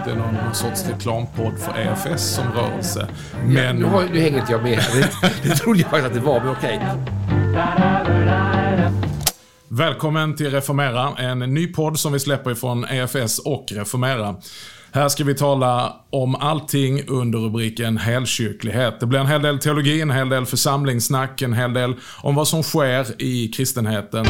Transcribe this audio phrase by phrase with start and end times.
[0.00, 3.08] inte någon, någon sorts reklampodd för EFS som rörelse.
[3.46, 5.00] Men Nu, har, nu hänger inte jag med här.
[5.42, 6.80] Det, det trodde jag faktiskt att det var, men okej.
[9.68, 14.36] välkommen till Reformera, en ny podd som vi släpper ifrån EFS och Reformera.
[14.92, 19.00] Här ska vi tala om allting under rubriken helkyrklighet.
[19.00, 22.48] Det blir en hel del teologi, en hel del församlingssnack, en hel del om vad
[22.48, 24.26] som sker i kristenheten.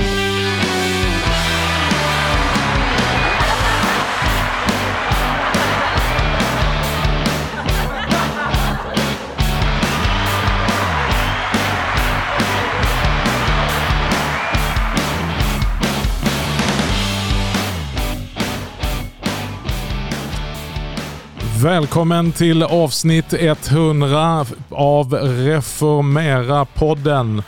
[21.63, 27.43] Välkommen till avsnitt 100 av Reformera-podden.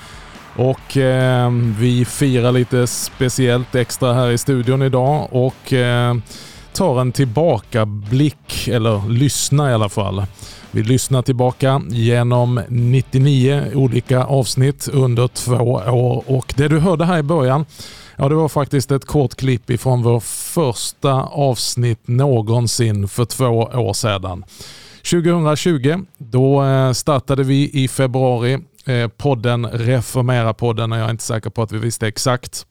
[0.57, 6.15] Och eh, vi firar lite speciellt extra här i studion idag och eh,
[6.73, 10.25] tar en tillbakablick, eller lyssnar i alla fall.
[10.71, 17.19] Vi lyssnar tillbaka genom 99 olika avsnitt under två år och det du hörde här
[17.19, 17.65] i början
[18.23, 23.93] Ja, det var faktiskt ett kort klipp ifrån vår första avsnitt någonsin för två år
[23.93, 24.45] sedan.
[25.11, 31.51] 2020, då eh, startade vi i februari eh, podden Reformera-podden och jag är inte säker
[31.51, 32.67] på att vi visste exakt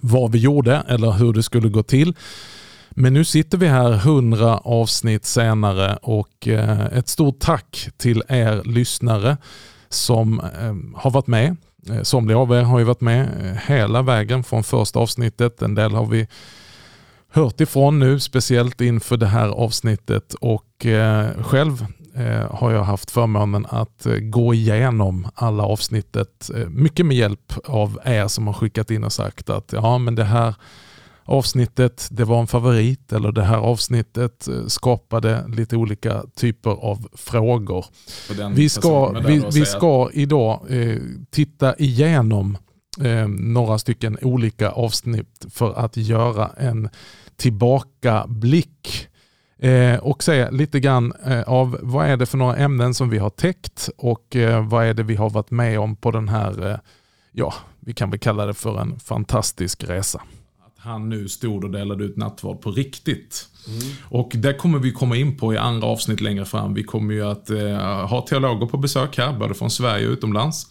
[0.00, 2.14] vad vi gjorde eller hur det skulle gå till.
[2.90, 8.62] Men nu sitter vi här 100 avsnitt senare och eh, ett stort tack till er
[8.64, 9.36] lyssnare
[9.88, 10.42] som
[10.96, 11.56] har varit med
[11.90, 15.62] Eh, somliga av er har ju varit med eh, hela vägen från första avsnittet.
[15.62, 16.28] En del har vi
[17.30, 20.34] hört ifrån nu, speciellt inför det här avsnittet.
[20.34, 26.50] Och eh, själv eh, har jag haft förmånen att gå igenom alla avsnittet.
[26.68, 30.24] Mycket med hjälp av er som har skickat in och sagt att ja men det
[30.24, 30.54] här
[31.24, 37.08] avsnittet det var en favorit eller det här avsnittet eh, skapade lite olika typer av
[37.12, 37.86] frågor.
[38.54, 40.98] Vi ska, vi, vi ska idag eh,
[41.30, 42.58] titta igenom
[43.00, 46.88] eh, några stycken olika avsnitt för att göra en
[47.36, 49.08] tillbakablick
[49.58, 53.18] eh, och se lite grann eh, av vad är det för några ämnen som vi
[53.18, 56.80] har täckt och eh, vad är det vi har varit med om på den här,
[57.32, 60.22] ja, vi kan väl kalla det för en fantastisk resa
[60.84, 63.48] han nu stod och delade ut nattvard på riktigt.
[63.68, 63.80] Mm.
[64.02, 66.74] Och det kommer vi komma in på i andra avsnitt längre fram.
[66.74, 70.66] Vi kommer ju att eh, ha teologer på besök här, både från Sverige och utomlands.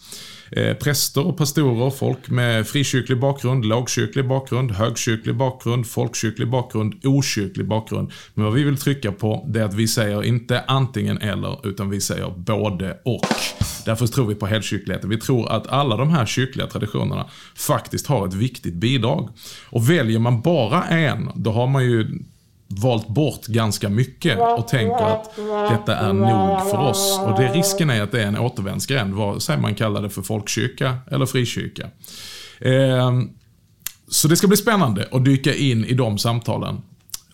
[0.50, 7.68] Eh, präster och pastorer, folk med frikyrklig bakgrund, lågkyrklig bakgrund, högkyrklig bakgrund, folkkyrklig bakgrund, okyrklig
[7.68, 8.12] bakgrund.
[8.34, 11.90] Men vad vi vill trycka på, det är att vi säger inte antingen eller, utan
[11.90, 13.63] vi säger både och.
[13.84, 15.10] Därför tror vi på helkyrkligheten.
[15.10, 19.28] Vi tror att alla de här kyrkliga traditionerna faktiskt har ett viktigt bidrag.
[19.70, 22.18] Och väljer man bara en, då har man ju
[22.68, 25.36] valt bort ganska mycket och tänker att
[25.70, 27.20] detta är nog för oss.
[27.26, 30.22] Och det risken är att det är en återvändsgränd, vare sig man kallar det för
[30.22, 31.88] folkkyrka eller frikyrka.
[32.60, 33.30] Ehm,
[34.08, 36.82] så det ska bli spännande att dyka in i de samtalen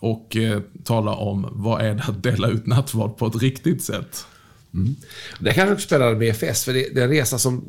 [0.01, 4.27] och eh, tala om vad är det att dela ut nattvard på ett riktigt sätt.
[4.75, 4.97] Mm.
[5.39, 7.65] Det kanske också spännande med EFS, för det, den resa som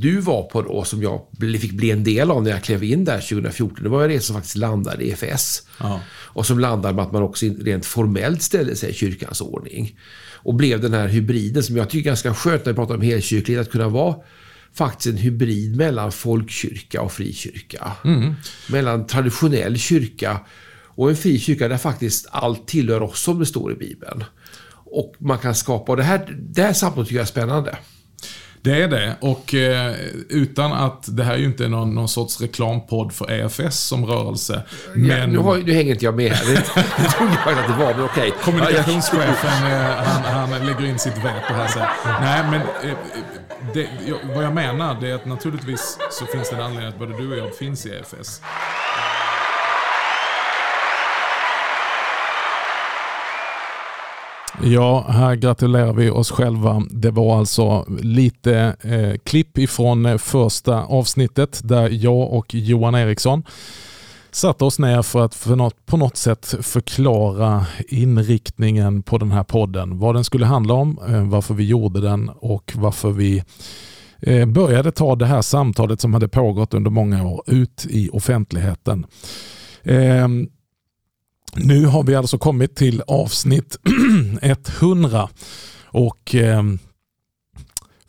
[0.00, 1.26] du var på då, som jag
[1.60, 4.26] fick bli en del av när jag klev in där 2014, det var en resa
[4.26, 5.62] som faktiskt landade i EFS.
[5.80, 6.00] Ja.
[6.10, 9.98] Och som landade med att man också rent formellt ställde sig i kyrkans ordning.
[10.42, 13.00] Och blev den här hybriden som jag tycker är ganska skönt när vi pratar om
[13.00, 14.16] helkyrklighet, att kunna vara
[14.74, 17.92] faktiskt en hybrid mellan folkkyrka och frikyrka.
[18.04, 18.34] Mm.
[18.68, 20.40] Mellan traditionell kyrka
[20.98, 24.24] och en fri kyrka där faktiskt allt tillhör oss som det står i Bibeln
[24.92, 25.92] och man kan skapa.
[25.92, 27.78] Och det här, det här samtalet tycker jag är spännande.
[28.62, 29.94] Det är det och eh,
[30.28, 34.62] utan att det här är ju inte någon, någon sorts reklampodd för EFS som rörelse.
[34.94, 35.06] Men...
[35.06, 36.54] Ja, nu, har, nu hänger inte jag med här.
[36.54, 36.62] Det,
[37.10, 38.28] trodde jag att det var, men okej.
[38.28, 38.42] Okay.
[38.42, 41.86] Kommunikationschefen, eh, han, han lägger in sitt veto här sen.
[42.20, 42.96] Nej, men eh,
[43.74, 43.88] det,
[44.34, 47.32] vad jag menar det är att naturligtvis så finns det en anledning att både du
[47.32, 48.40] och jag finns i EFS.
[54.64, 56.82] Ja, här gratulerar vi oss själva.
[56.90, 63.42] Det var alltså lite eh, klipp ifrån eh, första avsnittet där jag och Johan Eriksson
[64.30, 69.44] satte oss ner för att för något, på något sätt förklara inriktningen på den här
[69.44, 69.98] podden.
[69.98, 73.44] Vad den skulle handla om, eh, varför vi gjorde den och varför vi
[74.20, 79.06] eh, började ta det här samtalet som hade pågått under många år ut i offentligheten.
[79.84, 80.48] Ehm,
[81.54, 83.76] nu har vi alltså kommit till avsnitt
[84.80, 85.28] 100
[85.84, 86.62] och eh,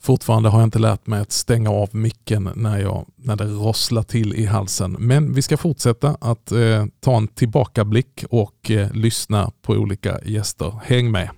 [0.01, 4.03] Fortfarande har jag inte lärt mig att stänga av micken när, jag, när det rosslar
[4.03, 4.91] till i halsen.
[4.99, 10.79] Men vi ska fortsätta att eh, ta en tillbakablick och eh, lyssna på olika gäster.
[10.83, 11.29] Häng med!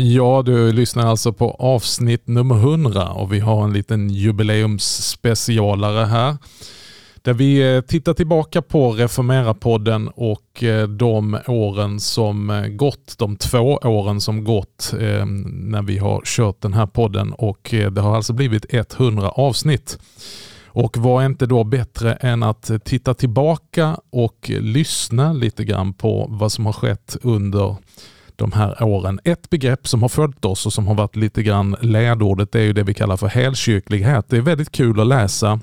[0.00, 6.36] Ja, du lyssnar alltså på avsnitt nummer 100 och vi har en liten jubileumsspecialare här.
[7.22, 13.36] Där vi eh, tittar tillbaka på Reformera-podden och eh, de åren som eh, gått, de
[13.36, 14.92] två åren som gått
[15.46, 19.98] när vi har kört den här podden och det har alltså blivit 100 avsnitt.
[20.66, 26.26] Och vad är inte då bättre än att titta tillbaka och lyssna lite grann på
[26.30, 27.76] vad som har skett under
[28.38, 29.20] de här åren.
[29.24, 32.72] Ett begrepp som har följt oss och som har varit lite grann ledordet är ju
[32.72, 34.26] det vi kallar för helkyrklighet.
[34.28, 35.60] Det är väldigt kul att läsa.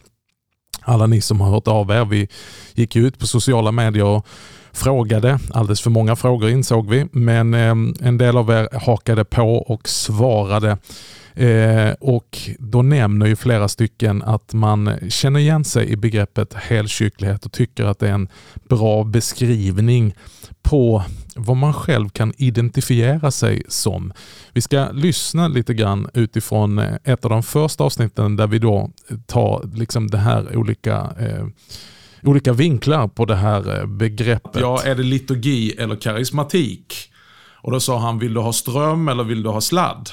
[0.81, 2.05] Alla ni som har hört av er.
[2.05, 2.27] Vi
[2.73, 4.27] gick ut på sociala medier och
[4.71, 5.39] frågade.
[5.53, 9.89] Alldeles för många frågor insåg vi, men ehm, en del av er hakade på och
[9.89, 10.77] svarade.
[11.33, 17.45] Eh, och Då nämner ju flera stycken att man känner igen sig i begreppet helkyrklighet
[17.45, 18.27] och tycker att det är en
[18.69, 20.15] bra beskrivning
[20.63, 21.03] på
[21.35, 24.13] vad man själv kan identifiera sig som.
[24.53, 28.91] Vi ska lyssna lite grann utifrån eh, ett av de första avsnitten där vi då
[29.09, 31.47] eh, tar liksom det här olika eh,
[32.23, 34.61] olika vinklar på det här eh, begreppet.
[34.61, 37.11] Ja, är det liturgi eller karismatik?
[37.61, 40.09] Och då sa han, vill du ha ström eller vill du ha sladd?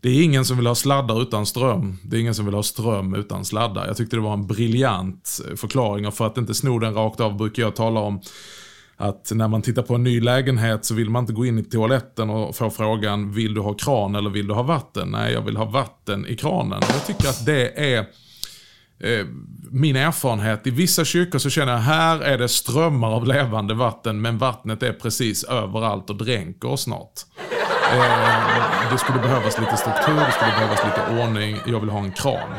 [0.00, 1.98] Det är ingen som vill ha sladdar utan ström.
[2.02, 3.86] Det är ingen som vill ha ström utan sladdar.
[3.86, 7.36] Jag tyckte det var en briljant förklaring och för att inte sno den rakt av
[7.36, 8.20] brukar jag tala om
[8.96, 11.64] att när man tittar på en ny lägenhet så vill man inte gå in i
[11.64, 15.08] toaletten och få frågan vill du ha kran eller vill du ha vatten?
[15.08, 16.82] Nej, jag vill ha vatten i kranen.
[16.88, 17.98] Jag tycker att det är
[19.00, 19.26] eh,
[19.70, 20.66] min erfarenhet.
[20.66, 24.82] I vissa kyrkor så känner jag här är det strömmar av levande vatten men vattnet
[24.82, 27.20] är precis överallt och dränker oss snart.
[27.92, 31.56] Eh, det skulle behövas lite struktur, det skulle behövas lite ordning.
[31.66, 32.52] Jag vill ha en kran.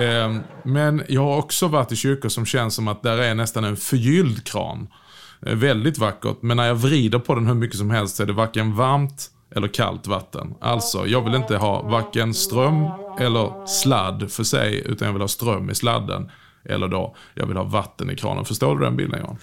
[0.00, 3.64] Eh, men jag har också varit i kyrkor som känns som att där är nästan
[3.64, 4.88] en förgylld kran.
[5.46, 8.26] Eh, väldigt vackert, men när jag vrider på den hur mycket som helst så är
[8.26, 10.54] det varken varmt eller kallt vatten.
[10.60, 12.86] Alltså, jag vill inte ha varken ström
[13.20, 16.30] eller sladd för sig, utan jag vill ha ström i sladden.
[16.64, 18.44] Eller då, jag vill ha vatten i kranen.
[18.44, 19.38] Förstår du den bilden Johan?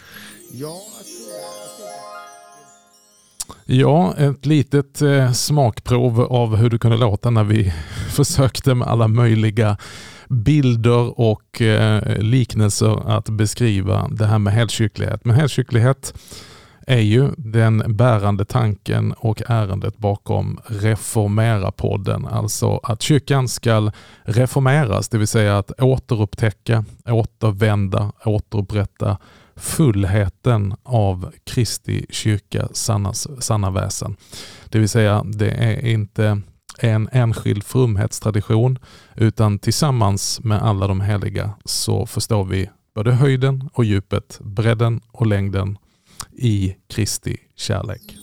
[0.53, 0.75] Ja,
[3.65, 7.73] Ja, ett litet eh, smakprov av hur det kunde låta när vi
[8.09, 9.77] försökte med alla möjliga
[10.31, 15.25] bilder och eh, liknelser att beskriva det här med helkyrklighet.
[15.25, 16.13] Men helkyrklighet
[16.87, 22.27] är ju den bärande tanken och ärendet bakom Reformera-podden.
[22.27, 23.91] Alltså att kyrkan ska
[24.23, 29.17] reformeras, det vill säga att återupptäcka, återvända, återupprätta
[29.55, 34.15] fullheten av Kristi kyrka sanna, sanna väsen.
[34.69, 36.41] Det vill säga det är inte
[36.79, 38.79] en enskild frumhetstradition
[39.15, 45.27] utan tillsammans med alla de heliga så förstår vi både höjden och djupet, bredden och
[45.27, 45.77] längden
[46.31, 48.17] i Kristi kärlek.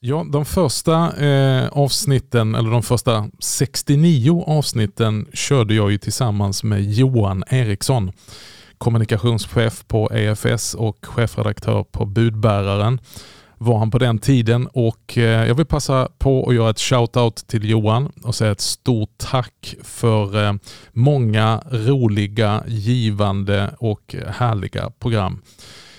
[0.00, 6.92] Ja, de första eh, avsnitten, eller de första 69 avsnitten körde jag ju tillsammans med
[6.92, 8.12] Johan Eriksson,
[8.78, 13.00] kommunikationschef på EFS och chefredaktör på Budbäraren
[13.58, 17.46] var han på den tiden och eh, jag vill passa på att göra ett shout-out
[17.46, 20.54] till Johan och säga ett stort tack för eh,
[20.92, 25.42] många roliga, givande och härliga program.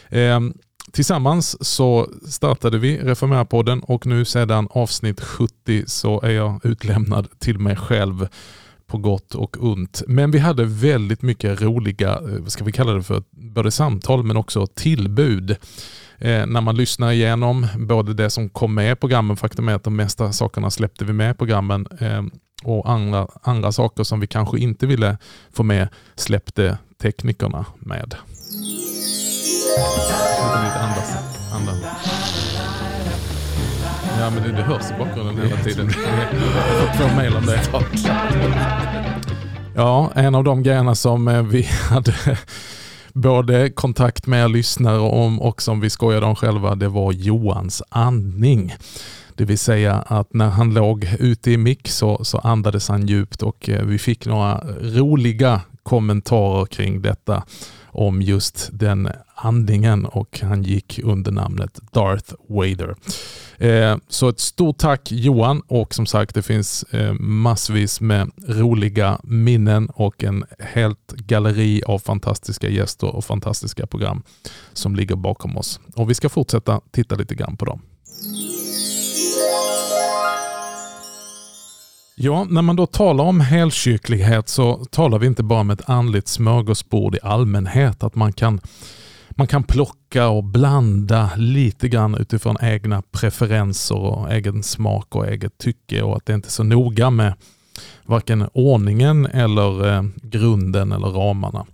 [0.09, 0.53] Ehm,
[0.91, 7.59] tillsammans så startade vi Reformera-podden och nu sedan avsnitt 70 så är jag utlämnad till
[7.59, 8.27] mig själv
[8.87, 10.03] på gott och ont.
[10.07, 14.23] Men vi hade väldigt mycket roliga, eh, vad ska vi kalla det för, både samtal
[14.23, 15.57] men också tillbud
[16.17, 19.83] eh, när man lyssnar igenom både det som kom med i programmen, faktum är att
[19.83, 22.23] de mesta sakerna släppte vi med i programmen eh,
[22.63, 25.17] och andra, andra saker som vi kanske inte ville
[25.53, 28.15] få med släppte teknikerna med.
[30.79, 31.15] Andas,
[31.53, 31.77] andas.
[34.19, 35.91] Ja men det, det hörs i bakgrunden hela tiden.
[36.79, 37.61] Jag två mejl om det.
[39.75, 42.13] Ja, en av de grejerna som eh, vi hade
[43.21, 48.73] både kontakt med lyssnare om och som vi skojade om själva, det var Johans andning.
[49.35, 53.43] Det vill säga att när han låg ute i mick så, så andades han djupt
[53.43, 57.43] och eh, vi fick några roliga kommentarer kring detta
[57.85, 62.95] om just den andningen och han gick under namnet Darth Vader.
[63.57, 69.19] Eh, så ett stort tack Johan och som sagt det finns eh, massvis med roliga
[69.23, 74.23] minnen och en helt galleri av fantastiska gäster och fantastiska program
[74.73, 75.79] som ligger bakom oss.
[75.95, 77.81] Och vi ska fortsätta titta lite grann på dem.
[82.19, 86.27] Ja, när man då talar om helkyrklighet så talar vi inte bara om ett andligt
[86.27, 88.03] smörgåsbord i allmänhet.
[88.03, 88.61] Att man kan,
[89.37, 95.57] man kan plocka och blanda lite grann utifrån egna preferenser och egen smak och eget
[95.57, 97.33] tycke och att det inte är så noga med
[98.05, 101.65] varken ordningen eller eh, grunden eller ramarna.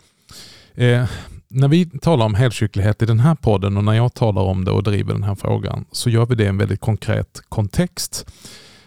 [0.74, 1.06] Eh,
[1.48, 4.72] när vi talar om helkyrklighet i den här podden och när jag talar om det
[4.72, 8.26] och driver den här frågan så gör vi det i en väldigt konkret kontext.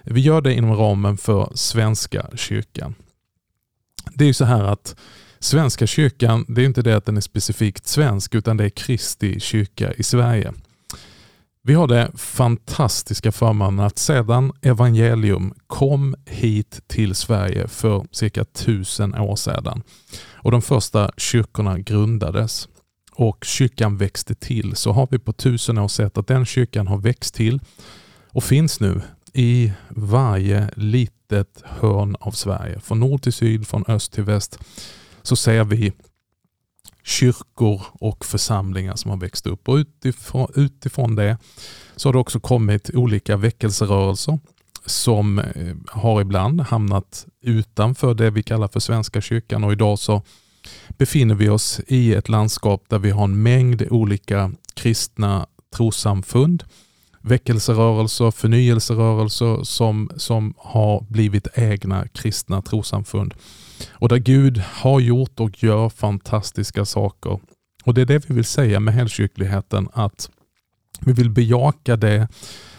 [0.02, 2.94] Vi gör det inom ramen för Svenska kyrkan.
[4.14, 4.96] Det är ju så här att
[5.46, 9.40] Svenska kyrkan, det är inte det att den är specifikt svensk utan det är Kristi
[9.40, 10.52] kyrka i Sverige.
[11.62, 19.14] Vi har det fantastiska förmånen att sedan evangelium kom hit till Sverige för cirka tusen
[19.14, 19.82] år sedan
[20.32, 22.68] och de första kyrkorna grundades
[23.12, 26.98] och kyrkan växte till så har vi på tusen år sett att den kyrkan har
[26.98, 27.60] växt till
[28.30, 32.80] och finns nu i varje litet hörn av Sverige.
[32.80, 34.58] Från nord till syd, från öst till väst
[35.26, 35.92] så ser vi
[37.04, 39.68] kyrkor och församlingar som har växt upp.
[39.68, 41.38] Och utifrån, utifrån det
[41.96, 44.38] så har det också kommit olika väckelserörelser
[44.84, 50.22] som eh, har ibland hamnat utanför det vi kallar för Svenska kyrkan och idag så
[50.88, 56.64] befinner vi oss i ett landskap där vi har en mängd olika kristna trossamfund
[57.26, 63.34] väckelserörelser, förnyelserörelser som, som har blivit egna kristna trosamfund.
[63.90, 67.40] Och där Gud har gjort och gör fantastiska saker.
[67.84, 70.30] Och Det är det vi vill säga med helkyrkligheten, att
[71.00, 72.28] vi vill bejaka det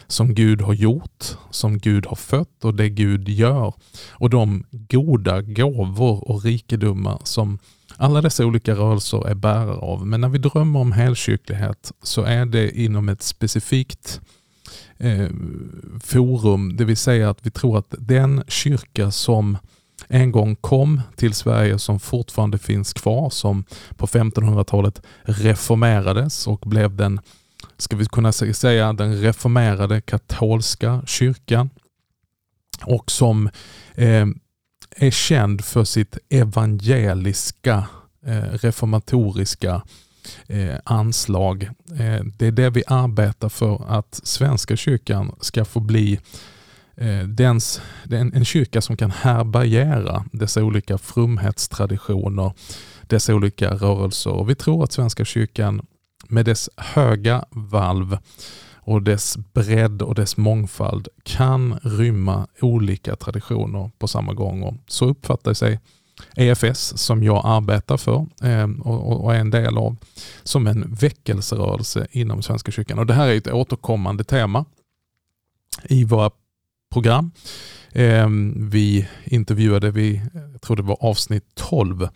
[0.07, 3.73] som Gud har gjort, som Gud har fött och det Gud gör.
[4.11, 7.59] Och de goda gåvor och rikedomar som
[7.97, 10.07] alla dessa olika rörelser är bärare av.
[10.07, 14.21] Men när vi drömmer om helkyrklighet så är det inom ett specifikt
[14.97, 15.29] eh,
[16.03, 19.57] forum, det vill säga att vi tror att den kyrka som
[20.07, 23.63] en gång kom till Sverige som fortfarande finns kvar, som
[23.95, 27.19] på 1500-talet reformerades och blev den,
[27.77, 31.69] ska vi kunna säga, den reformerade katolska kyrkan
[32.85, 33.49] och som
[33.95, 34.25] eh,
[34.95, 37.87] är känd för sitt evangeliska
[38.25, 39.81] eh, reformatoriska
[40.47, 41.63] eh, anslag.
[41.99, 46.19] Eh, det är det vi arbetar för att Svenska kyrkan ska få bli eh,
[46.97, 52.51] Eh, dens, en, en kyrka som kan härbärgera dessa olika frumhetstraditioner,
[53.01, 54.31] dessa olika rörelser.
[54.31, 55.85] Och vi tror att Svenska kyrkan
[56.27, 58.17] med dess höga valv
[58.75, 64.63] och dess bredd och dess mångfald kan rymma olika traditioner på samma gång.
[64.63, 65.79] Och så uppfattar sig
[66.35, 69.95] EFS som jag arbetar för ehm, och är en del av
[70.43, 72.99] som en väckelserörelse inom Svenska kyrkan.
[72.99, 74.65] Och Det här är ett återkommande tema
[75.83, 76.31] i våra
[76.89, 77.31] program.
[77.93, 82.09] Ehm, vi intervjuade, vi, jag tror det var avsnitt 12,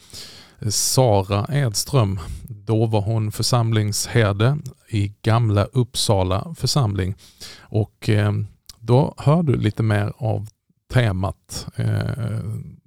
[0.70, 2.20] Sara Edström.
[2.44, 4.58] Då var hon församlingsherde
[4.90, 7.16] i Gamla Uppsala församling.
[7.60, 8.48] Och ehm,
[8.80, 10.48] då hör du lite mer av
[10.94, 12.40] temat eh,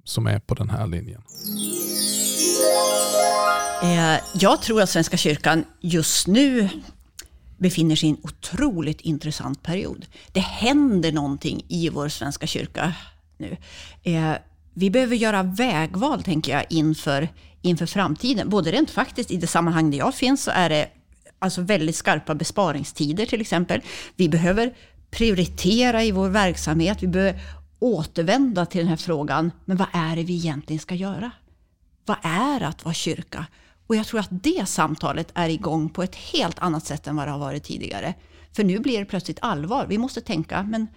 [0.03, 1.21] som är på den här linjen?
[3.83, 6.69] Eh, jag tror att Svenska kyrkan just nu
[7.57, 10.05] befinner sig i en otroligt intressant period.
[10.31, 12.93] Det händer någonting i vår Svenska kyrka
[13.37, 13.57] nu.
[14.03, 14.33] Eh,
[14.73, 17.29] vi behöver göra vägval, tänker jag, inför,
[17.61, 18.49] inför framtiden.
[18.49, 20.89] Både rent faktiskt, i det sammanhang där jag finns, så är det
[21.39, 23.81] alltså väldigt skarpa besparingstider till exempel.
[24.15, 24.73] Vi behöver
[25.11, 27.03] prioritera i vår verksamhet.
[27.03, 27.41] Vi behöver
[27.79, 31.31] återvända till den här frågan, men vad är det vi egentligen ska göra?
[32.05, 33.45] Vad är att vara kyrka?
[33.87, 37.27] Och jag tror att det samtalet är igång på ett helt annat sätt än vad
[37.27, 38.13] det har varit tidigare.
[38.51, 39.85] För nu blir det plötsligt allvar.
[39.89, 40.87] Vi måste tänka, men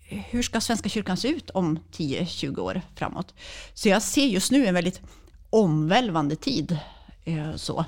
[0.00, 3.34] hur ska Svenska kyrkan se ut om 10-20 år framåt?
[3.74, 5.00] Så jag ser just nu en väldigt
[5.50, 6.78] omvälvande tid.
[7.24, 7.84] Eh, så.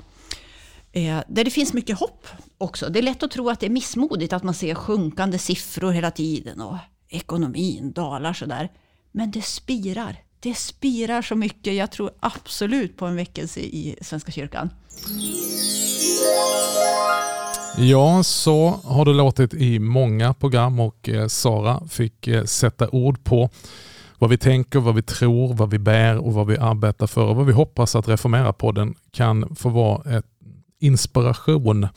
[0.91, 2.89] Eh, där det finns mycket hopp också.
[2.89, 6.11] Det är lätt att tro att det är missmodigt att man ser sjunkande siffror hela
[6.11, 6.77] tiden och
[7.09, 8.71] ekonomin dalar sådär.
[9.11, 10.23] Men det spirar.
[10.43, 11.75] Det spirar så mycket.
[11.75, 14.69] Jag tror absolut på en väckelse i Svenska kyrkan.
[17.77, 23.23] Ja, så har det låtit i många program och eh, Sara fick eh, sätta ord
[23.23, 23.49] på
[24.19, 27.35] vad vi tänker, vad vi tror, vad vi bär och vad vi arbetar för och
[27.35, 30.25] vad vi hoppas att Reformera-podden kan få vara ett
[30.79, 31.87] inspiration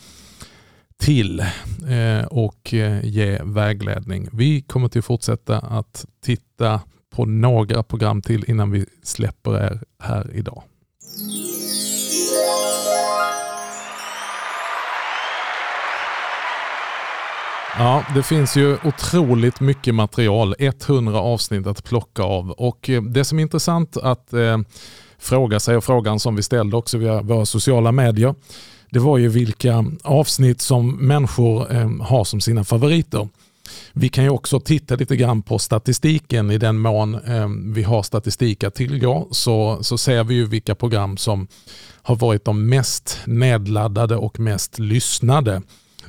[0.96, 1.40] till
[1.88, 2.72] eh, och
[3.02, 4.28] ge vägledning.
[4.32, 6.80] Vi kommer till fortsätta att titta
[7.16, 10.62] på några program till innan vi släpper er här idag.
[17.78, 23.24] Ja, det finns ju otroligt mycket material, 100 avsnitt att plocka av och eh, det
[23.24, 24.58] som är intressant att eh,
[25.18, 28.34] fråga sig och frågan som vi ställde också via våra sociala medier,
[28.90, 33.28] det var ju vilka avsnitt som människor eh, har som sina favoriter.
[33.92, 38.02] Vi kan ju också titta lite grann på statistiken i den mån eh, vi har
[38.02, 41.48] statistik att tillgå så, så ser vi ju vilka program som
[42.02, 45.62] har varit de mest nedladdade och mest lyssnade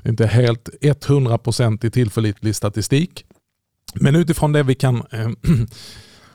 [0.06, 3.26] inte helt 100% i tillförlitlig statistik.
[3.94, 5.30] Men utifrån det vi kan eh,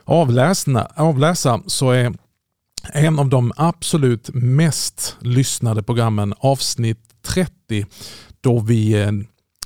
[0.03, 2.13] avläsna, avläsa så är
[2.93, 7.85] en av de absolut mest lyssnade programmen avsnitt 30
[8.41, 9.11] då vi eh,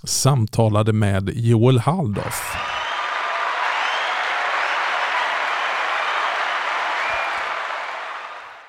[0.03, 2.41] samtalade med Joel Halldorf.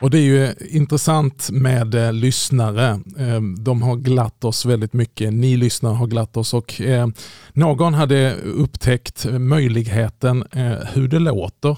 [0.01, 3.01] Och Det är ju intressant med eh, lyssnare.
[3.19, 5.33] Eh, de har glatt oss väldigt mycket.
[5.33, 7.09] Ni lyssnare har glatt oss och eh,
[7.53, 11.77] någon hade upptäckt möjligheten eh, hur det låter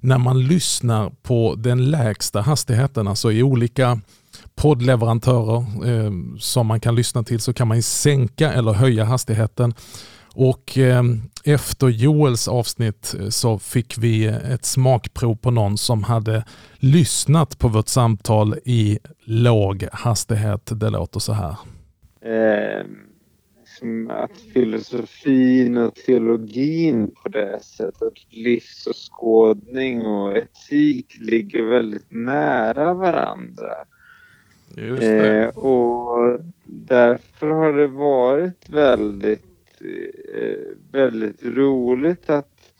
[0.00, 3.08] när man lyssnar på den lägsta hastigheten.
[3.08, 4.00] Alltså i olika
[4.54, 5.56] poddleverantörer
[5.88, 9.74] eh, som man kan lyssna till så kan man sänka eller höja hastigheten.
[10.34, 11.02] Och eh,
[11.44, 16.44] efter Joels avsnitt eh, så fick vi ett smakprov på någon som hade
[16.76, 20.80] lyssnat på vårt samtal i låg hastighet.
[20.80, 21.56] Det låter så här.
[22.24, 22.86] Eh,
[24.08, 33.72] att filosofin och teologin på det sättet, livsåskådning och etik ligger väldigt nära varandra.
[34.76, 39.52] Eh, och därför har det varit väldigt
[40.34, 42.72] Eh, väldigt roligt att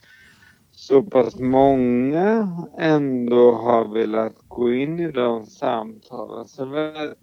[0.70, 6.44] så pass många ändå har velat gå in i de samtalen.
[6.44, 6.68] Sen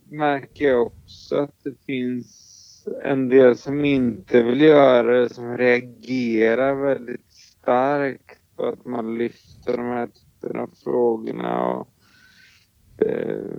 [0.09, 6.75] märker jag också att det finns en del som inte vill göra det, som reagerar
[6.75, 11.88] väldigt starkt på att man lyfter de här typen av frågorna och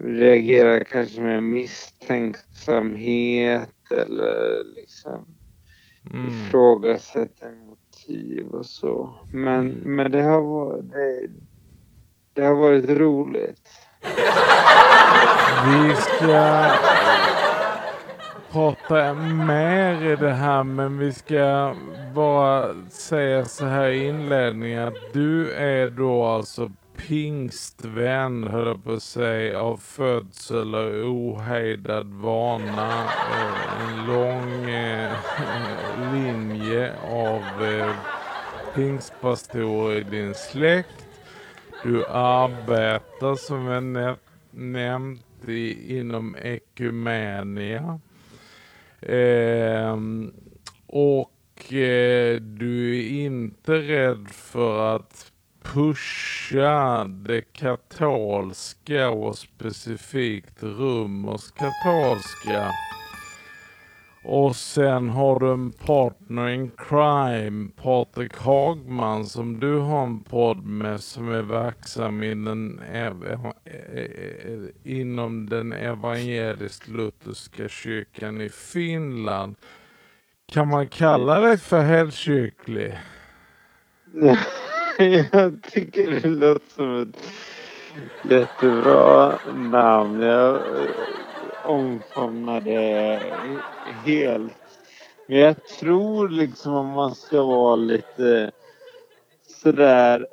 [0.05, 5.27] reagerar kanske med misstänksamhet eller liksom
[6.13, 6.29] mm.
[6.29, 9.15] ifrågasätter motiv och så.
[9.33, 9.97] Men, mm.
[9.97, 11.29] men det, har varit, det,
[12.35, 13.69] det har varit roligt.
[15.67, 16.67] Vi ska
[18.53, 21.75] prata mer i det här men vi ska
[22.15, 26.71] bara säga så här i inledningen att du är då alltså
[27.09, 33.05] pingstvän, höll jag på att säga, av födsel och ohejdad vana.
[33.05, 35.13] Eh, en lång eh,
[36.13, 37.95] linje av eh,
[38.75, 41.07] pingstpastorer i din släkt.
[41.83, 44.17] Du arbetar som jag
[44.51, 45.49] nämnt
[45.89, 48.01] inom ekumenia.
[49.01, 49.97] Eh,
[50.87, 55.30] och eh, du är inte rädd för att
[55.63, 62.71] pusha det katolska och specifikt romersk-katolska.
[64.25, 70.65] Och sen har du en partner in crime, Patrik Hagman, som du har en podd
[70.65, 73.13] med som är verksam i den, e-
[73.65, 79.57] e- e- inom den evangelisk-lutherska kyrkan i Finland.
[80.53, 82.99] Kan man kalla dig för helkyrklig?
[85.05, 87.17] jag tycker det låter som ett
[88.31, 90.21] jättebra namn.
[90.21, 90.61] Jag
[91.67, 93.21] omfamnar det
[94.05, 94.53] helt.
[95.29, 98.51] Men jag tror liksom om man ska vara lite
[99.63, 100.27] sådär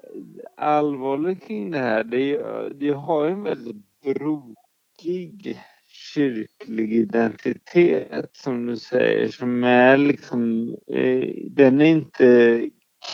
[0.58, 2.04] allvarlig kring det här.
[2.04, 2.42] Det,
[2.80, 11.30] det har ju en väldigt brokig kyrklig identitet som du säger som är liksom, eh,
[11.50, 12.70] den är inte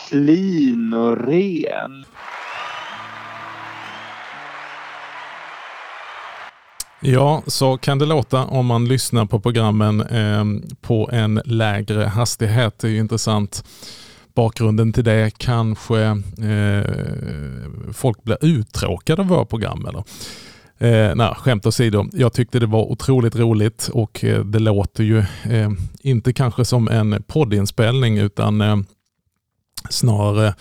[0.08, 2.04] clean och ren.
[7.00, 10.44] Ja, så kan det låta om man lyssnar på programmen eh,
[10.80, 12.78] på en lägre hastighet.
[12.78, 13.64] Det är intressant.
[14.34, 16.84] Bakgrunden till det kanske eh,
[17.92, 19.86] folk blir uttråkade av våra program.
[19.86, 20.04] Eller?
[20.78, 22.06] Eh, nej, skämt åsido.
[22.12, 25.18] Jag tyckte det var otroligt roligt och eh, det låter ju
[25.50, 28.76] eh, inte kanske som en poddinspelning utan eh,
[29.90, 30.54] snarare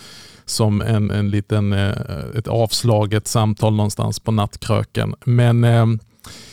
[0.45, 1.91] som en, en liten, eh,
[2.35, 5.15] ett avslaget samtal någonstans på nattkröken.
[5.25, 5.85] Men eh,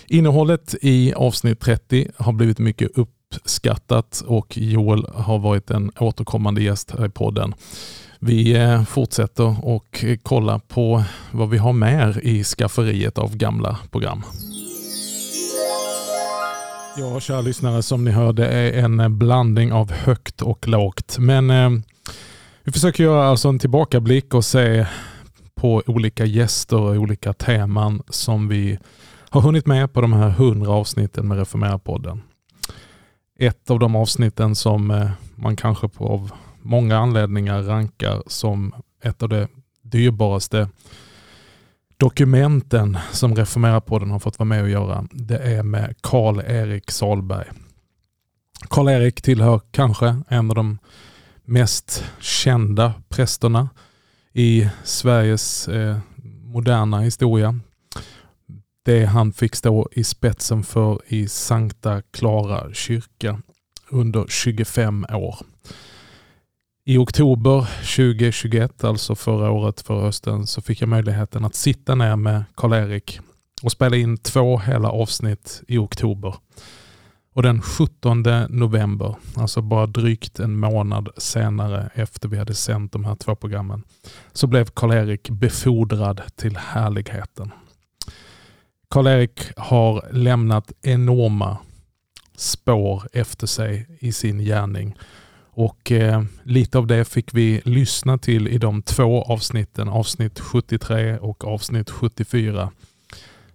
[0.07, 6.95] innehållet i avsnitt 30 har blivit mycket uppskattat och Joel har varit en återkommande gäst
[6.99, 7.55] här i podden.
[8.19, 14.23] Vi eh, fortsätter och kolla på vad vi har mer i skafferiet av gamla program.
[16.97, 21.17] Ja, kära lyssnare, som ni hör, det är en blandning av högt och lågt.
[21.19, 21.71] Men eh,
[22.71, 24.87] vi försöker göra alltså en tillbakablick och se
[25.55, 28.79] på olika gäster och olika teman som vi
[29.31, 32.21] har hunnit med på de här hundra avsnitten med Reformera-podden.
[33.39, 36.31] Ett av de avsnitten som eh, man kanske på av
[36.63, 39.47] många anledningar rankar som ett av de
[39.83, 40.69] dyrbaraste
[41.97, 45.07] dokumenten som Reformera-podden har fått vara med och göra.
[45.11, 47.47] Det är med Karl-Erik Salberg.
[48.69, 50.79] Karl-Erik tillhör kanske en av de
[51.51, 53.69] mest kända prästerna
[54.33, 55.99] i Sveriges eh,
[56.45, 57.61] moderna historia.
[58.85, 63.43] Det han fick stå i spetsen för i Sankta Clara kyrka
[63.89, 65.37] under 25 år.
[66.85, 72.17] I oktober 2021, alltså förra året, förra hösten, så fick jag möjligheten att sitta ner
[72.17, 73.21] med Karl-Erik
[73.63, 76.35] och spela in två hela avsnitt i oktober.
[77.35, 83.05] Och den 17 november, alltså bara drygt en månad senare efter vi hade sänt de
[83.05, 83.83] här två programmen,
[84.33, 87.53] så blev Karl-Erik befordrad till härligheten.
[88.89, 91.59] Karl-Erik har lämnat enorma
[92.37, 94.97] spår efter sig i sin gärning
[95.53, 101.19] och eh, lite av det fick vi lyssna till i de två avsnitten, avsnitt 73
[101.19, 102.71] och avsnitt 74.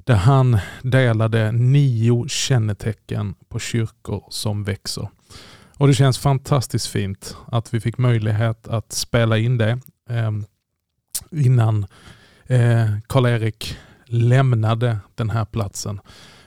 [0.06, 5.10] Där han delade nio kännetecken på kyrkor som växer.
[5.78, 10.32] Och Det känns fantastiskt fint att vi fick möjlighet att spela in det eh,
[11.32, 11.86] innan
[12.46, 16.00] eh, Karl-Erik lämnade den här platsen.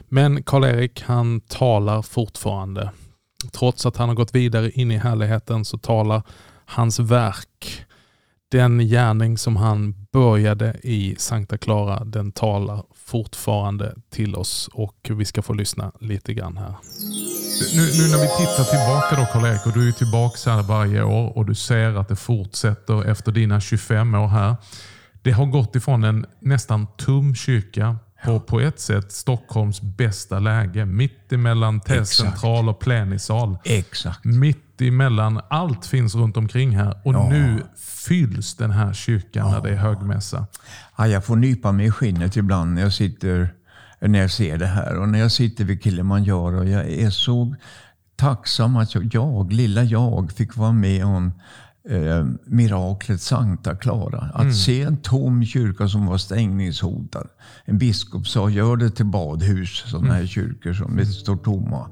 [0.08, 2.90] Men Karl-Erik han talar fortfarande
[3.52, 6.22] Trots att han har gått vidare in i härligheten så talar
[6.64, 7.86] hans verk,
[8.50, 15.24] den gärning som han började i Sankta Clara, den talar fortfarande till oss och vi
[15.24, 16.74] ska få lyssna lite grann här.
[17.74, 21.36] Nu, nu när vi tittar tillbaka då Karl-Erik, och du är tillbaka här varje år
[21.36, 24.56] och du ser att det fortsätter efter dina 25 år här.
[25.22, 30.84] Det har gått ifrån en nästan tom kyrka på, på ett sätt Stockholms bästa läge.
[30.84, 33.58] Mitt emellan T-central och plenisal.
[33.64, 34.24] Exakt.
[34.24, 37.00] Mitt emellan, allt finns runt omkring här.
[37.04, 37.28] Och ja.
[37.28, 37.62] nu
[38.06, 39.52] fylls den här kyrkan ja.
[39.52, 40.46] när det är högmässa.
[40.96, 43.54] Ja, jag får nypa mig i skinnet ibland när jag sitter
[44.00, 44.96] när jag ser det här.
[44.96, 46.64] Och när jag sitter vid Kilimanjaro.
[46.64, 47.54] Jag är så
[48.16, 51.32] tacksam att jag, jag lilla jag, fick vara med om
[51.88, 54.30] eh, miraklet Sankta Clara.
[54.34, 54.54] Att mm.
[54.54, 57.28] se en tom kyrka som var stängningshotad.
[57.64, 60.16] En biskop sa, gör det till badhus, sådana mm.
[60.16, 61.90] här kyrkor som står tomma.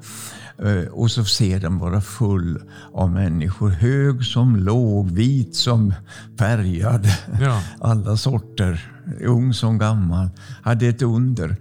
[0.59, 3.71] Eh, och så ser den vara full av människor.
[3.71, 5.95] Hög som låg, vit som
[6.39, 7.07] färgad.
[7.41, 7.63] Ja.
[7.81, 8.93] Alla sorter.
[9.21, 10.29] Ung som gammal.
[10.63, 11.57] Hade ett under.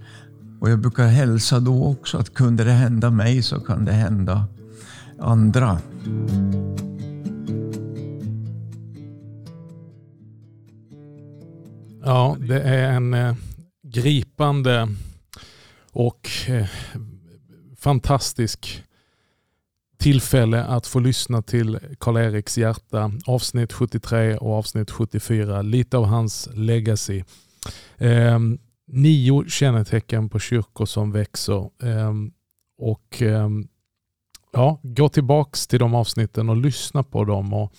[0.59, 4.45] Och jag brukar hälsa då också att kunde det hända mig så kan det hända
[5.19, 5.79] andra.
[12.07, 13.35] Ja, det är en eh,
[13.83, 14.87] gripande
[15.91, 16.67] och eh,
[17.77, 18.83] fantastisk
[19.97, 25.61] tillfälle att få lyssna till Karl-Eriks hjärta, avsnitt 73 och avsnitt 74.
[25.61, 27.23] Lite av hans legacy.
[27.97, 28.39] Eh,
[28.87, 31.69] nio kännetecken på kyrkor som växer.
[31.83, 32.13] Eh,
[32.77, 33.49] och eh,
[34.51, 37.53] ja, Gå tillbaks till de avsnitten och lyssna på dem.
[37.53, 37.73] och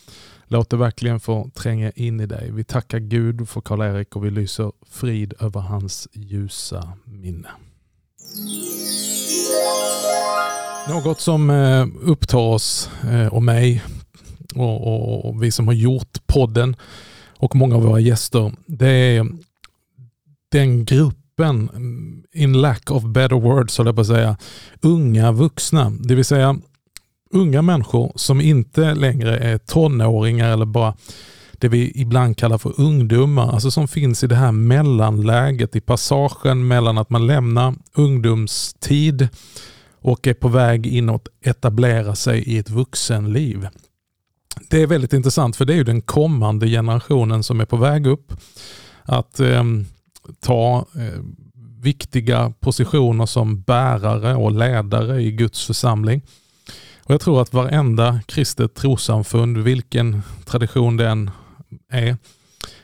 [0.49, 2.51] Låt det verkligen få tränga in i dig.
[2.53, 7.49] Vi tackar Gud för Karl-Erik och vi lyser frid över hans ljusa minne.
[10.89, 13.83] Något som eh, upptar oss eh, och mig
[14.55, 16.77] och, vi som har gjort podden
[17.39, 19.27] och många av våra gäster, det är
[20.53, 24.37] den gruppen, mm, in lack of better words, så jag på att säga,
[24.83, 25.93] unga vuxna.
[26.01, 26.57] Det vill säga
[27.31, 30.95] unga människor som inte längre är tonåringar eller bara
[31.53, 36.69] det vi ibland kallar för ungdomar, alltså som finns i det här mellanläget, i passagen
[36.69, 39.29] mellan att man lämnar ungdomstid
[40.01, 43.69] och är på väg in att etablera sig i ett vuxenliv.
[44.69, 48.07] Det är väldigt intressant för det är ju den kommande generationen som är på väg
[48.07, 48.33] upp
[49.03, 49.65] att eh,
[50.41, 51.23] ta eh,
[51.81, 56.23] viktiga positioner som bärare och ledare i Guds församling.
[57.07, 61.31] Och Jag tror att varenda kristet trossamfund, vilken tradition det än
[61.93, 62.17] är,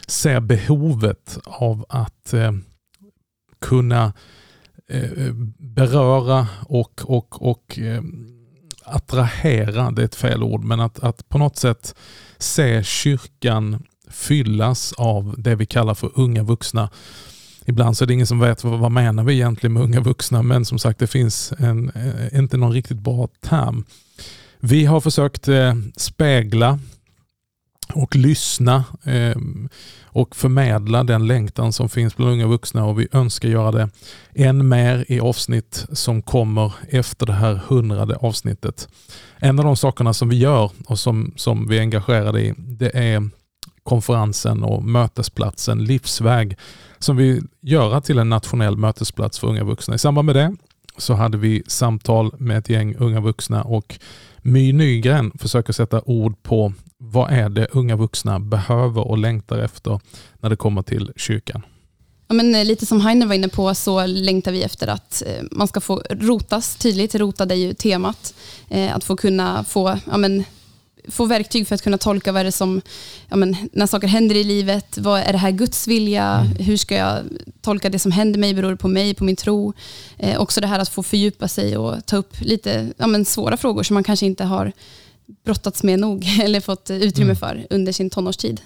[0.07, 2.53] ser behovet av att eh,
[3.61, 4.13] kunna
[4.89, 8.03] eh, beröra och, och, och eh,
[8.85, 11.95] attrahera, det är ett fel ord, men att, att på något sätt
[12.39, 16.91] se kyrkan fyllas av det vi kallar för unga vuxna.
[17.66, 20.42] Ibland så är det ingen som vet vad, vad menar vi egentligen med unga vuxna,
[20.42, 23.85] men som sagt det finns en, eh, inte någon riktigt bra term.
[24.61, 26.79] Vi har försökt eh, spegla
[27.94, 29.37] och lyssna eh,
[30.05, 33.90] och förmedla den längtan som finns bland unga vuxna och vi önskar göra det
[34.35, 38.88] än mer i avsnitt som kommer efter det här hundrade avsnittet.
[39.38, 42.90] En av de sakerna som vi gör och som, som vi är engagerade i det
[42.94, 43.31] är
[43.83, 46.57] konferensen och mötesplatsen Livsväg
[47.03, 49.95] som vi göra till en nationell mötesplats för unga vuxna.
[49.95, 50.57] I samband med det
[50.97, 53.99] så hade vi samtal med ett gäng unga vuxna och
[54.43, 60.01] My Nygren försöker sätta ord på vad är det unga vuxna behöver och längtar efter
[60.41, 61.62] när det kommer till kyrkan.
[62.29, 65.43] Ja, men eh, lite som Heiner var inne på så längtar vi efter att eh,
[65.51, 67.15] man ska få rotas tydligt.
[67.15, 68.35] Rotad är ju temat.
[68.69, 70.45] Eh, att få kunna få ja, men,
[71.09, 72.81] få verktyg för att kunna tolka vad är det som,
[73.29, 76.25] ja, men, när saker händer i livet, vad är det här Guds vilja?
[76.25, 76.57] Mm.
[76.57, 77.19] Hur ska jag
[77.61, 78.55] tolka det som händer mig?
[78.55, 79.73] Beror det på mig, på min tro?
[80.19, 83.57] Eh, också det här att få fördjupa sig och ta upp lite ja, men, svåra
[83.57, 84.73] frågor som man kanske inte har
[85.45, 87.37] brottats med nog eller fått utrymme mm.
[87.37, 88.61] för under sin tonårstid.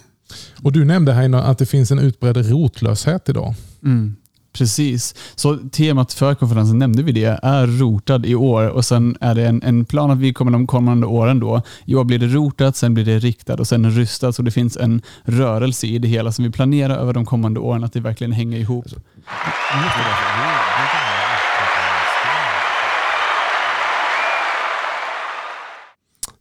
[0.63, 3.55] Och Du nämnde Heino att det finns en utbredd rotlöshet idag.
[3.85, 4.17] Mm.
[4.59, 5.15] Precis.
[5.35, 9.47] Så temat för konferensen, nämnde vi det, är rotad i år och sen är det
[9.47, 11.63] en, en plan att vi kommer de kommande åren då.
[11.85, 14.37] I år blir det rotat, sen blir det riktat och sen rystat.
[14.37, 17.85] Så det finns en rörelse i det hela som vi planerar över de kommande åren,
[17.85, 18.87] att det verkligen hänger ihop.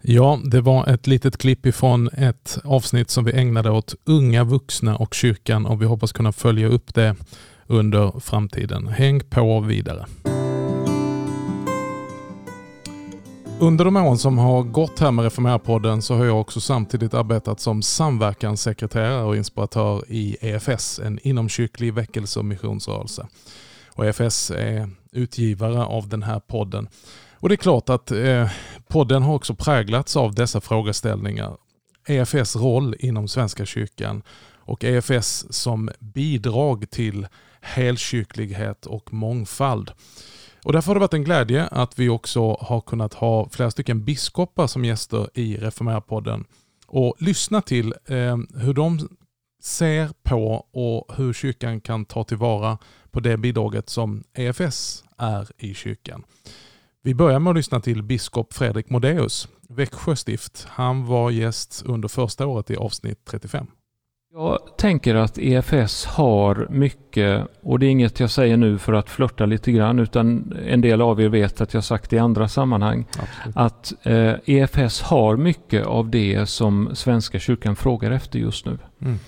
[0.07, 4.95] Ja, det var ett litet klipp ifrån ett avsnitt som vi ägnade åt unga vuxna
[4.95, 7.15] och kyrkan och vi hoppas kunna följa upp det
[7.67, 8.87] under framtiden.
[8.87, 10.05] Häng på vidare.
[13.59, 17.59] Under de åren som har gått här med Reformera-podden så har jag också samtidigt arbetat
[17.59, 23.27] som samverkanssekreterare och inspiratör i EFS, en inomkyrklig väckelse och missionsrörelse.
[23.87, 26.87] Och EFS är utgivare av den här podden.
[27.33, 28.49] Och det är klart att eh,
[28.87, 31.57] podden har också präglats av dessa frågeställningar.
[32.07, 34.23] EFS roll inom Svenska kyrkan
[34.65, 37.27] och EFS som bidrag till
[37.65, 39.91] helkyrklighet och mångfald.
[40.63, 44.05] Och därför har det varit en glädje att vi också har kunnat ha flera stycken
[44.05, 46.45] biskopar som gäster i Reformera-podden
[46.87, 49.09] och lyssna till eh, hur de
[49.63, 52.77] ser på och hur kyrkan kan ta tillvara
[53.11, 56.23] på det bidraget som EFS är i kyrkan.
[57.01, 60.67] Vi börjar med att lyssna till biskop Fredrik Modéus, Växjö stift.
[60.69, 63.67] Han var gäst under första året i avsnitt 35.
[64.37, 69.09] Jag tänker att EFS har mycket, och det är inget jag säger nu för att
[69.09, 73.05] flörta lite grann, utan en del av er vet att jag sagt i andra sammanhang,
[73.09, 73.57] Absolut.
[73.57, 78.77] att eh, EFS har mycket av det som Svenska kyrkan frågar efter just nu.
[79.01, 79.19] Mm.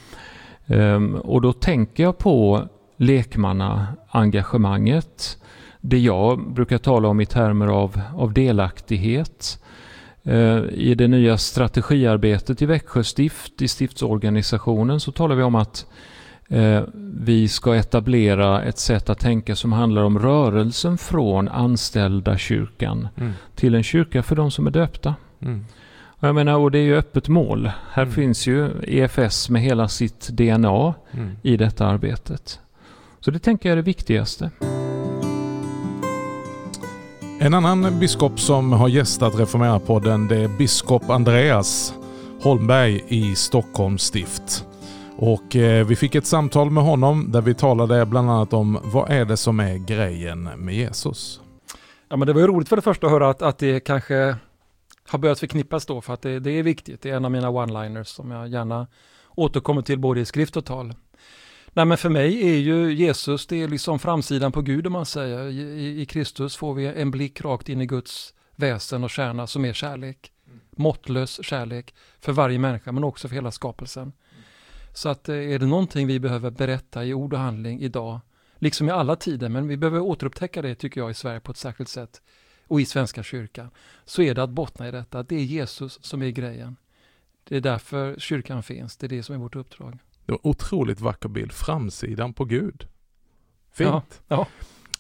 [0.66, 2.68] Um, och då tänker jag på
[2.98, 5.38] lekmannaengagemanget,
[5.82, 9.60] det jag brukar tala om i termer av, av delaktighet,
[10.72, 15.86] I det nya strategiarbetet i Växjö stift, i stiftsorganisationen, så talar vi om att
[16.48, 16.84] eh,
[17.20, 23.34] vi ska etablera ett sätt att tänka som handlar om rörelsen från anställda kyrkan mm.
[23.56, 25.16] till en kyrka för de som är döpta.
[25.42, 25.66] Mm.
[26.20, 27.72] Jag menar, och det är ju öppet mål.
[27.92, 28.14] Här mm.
[28.16, 31.38] finns ju EFS med hela sitt DNA mm.
[31.42, 32.60] i detta arbetet.
[33.20, 34.52] Så det tänker jag är det viktigaste.
[37.48, 41.94] En annan biskop som har gästat Reformera-podden det är biskop Andreas
[42.42, 44.66] Holmberg i Stockholms stift.
[45.18, 49.12] Och eh, vi fick ett samtal med honom där vi talade bland annat om vad
[49.12, 51.42] är det som är grejen med Jesus.
[52.10, 54.36] Ja, men det var ju roligt för det första att höra att, att det kanske
[55.08, 57.02] har börjat förknippas då för att det, det är viktigt.
[57.02, 58.88] Det är en av mina one-liners som jag gärna
[59.36, 60.94] återkommer till både i skrift och tal.
[61.74, 65.06] Nej men för mig är ju Jesus, det är liksom framsidan på Gud om man
[65.06, 65.48] säger.
[65.48, 69.66] I, I, Kristus får vi en blick rakt in i Guds väsen och kärna som
[69.66, 70.32] är kärlek.
[70.72, 74.14] Måttlös kärlek för varje människa men också för hela skapelsen.
[74.94, 78.20] Så att eh, är det någonting vi behöver berätta i ord och handling idag,
[78.56, 81.58] liksom i alla tider, men vi behöver återupptäcka det tycker jag i Sverige på ett
[81.58, 82.22] särskilt sätt
[82.68, 83.70] och i Svenska kyrkan,
[84.06, 86.76] så är det att bottna i detta, det är Jesus som är grejen.
[87.44, 90.00] Det är därför kyrkan finns, det är det som är vårt uppdrag.
[90.28, 91.52] Det var otroligt vacker bild.
[91.52, 92.88] Framsidan på Gud.
[93.72, 94.22] Fint.
[94.28, 94.48] Ja,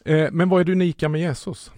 [0.05, 0.29] ja.
[0.31, 1.71] Men vad är det unika med Jesus?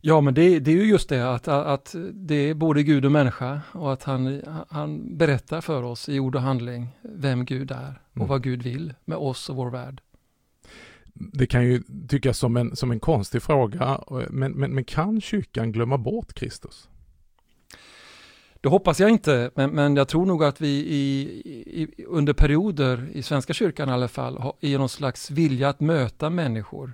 [0.00, 3.12] Ja, men det, det, är ju just det att, att det är både Gud och
[3.12, 8.00] människa och att han, han berättar för oss i ord och handling vem Gud är
[8.10, 8.28] och mm.
[8.28, 10.00] vad Gud vill med oss och vår värld.
[11.14, 15.72] Det kan ju tyckas som en, som en konstig fråga, men, men, men kan kyrkan
[15.72, 16.88] glömma bort Kristus?
[18.62, 21.22] Det hoppas jag inte, men, men jag tror nog att vi i,
[21.82, 25.80] i, under perioder i Svenska kyrkan i alla fall, har, i någon slags vilja att
[25.80, 26.92] möta människor,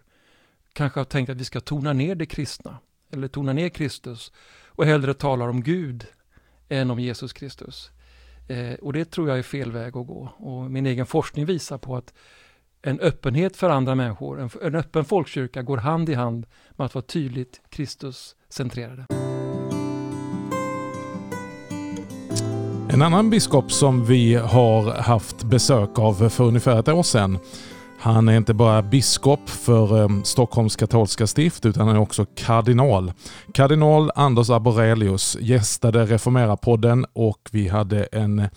[0.72, 2.78] kanske har tänkt att vi ska tona ner det kristna
[3.12, 4.32] eller tona ner Kristus
[4.66, 6.06] och hellre talar om Gud
[6.68, 7.90] än om Jesus Kristus.
[8.48, 10.32] Eh, och det tror jag är fel väg att gå.
[10.36, 12.14] Och min egen forskning visar på att
[12.82, 16.94] en öppenhet för andra människor, en, en öppen folkkyrka går hand i hand med att
[16.94, 19.27] vara tydligt Kristus-centrerade.
[22.98, 27.38] En annan biskop som vi har haft besök av för ungefär ett år sedan
[27.98, 33.12] han är inte bara biskop för ehm, Stockholms katolska stift utan han är också kardinal.
[33.54, 38.48] Kardinal Anders Arborelius gästade Reformera-podden och vi hade en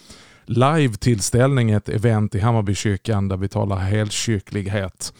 [0.45, 5.13] live-tillställning, ett event i Hammarbykyrkan där vi talar helkyrklighet.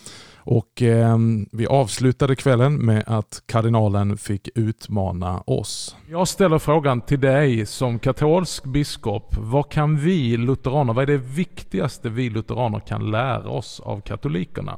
[0.44, 1.18] Och eh,
[1.52, 5.96] vi avslutade kvällen med att kardinalen fick utmana oss.
[6.10, 9.36] Jag ställer frågan till dig som katolsk biskop.
[9.38, 14.78] Vad kan vi lutheraner, vad är det viktigaste vi lutheraner kan lära oss av katolikerna?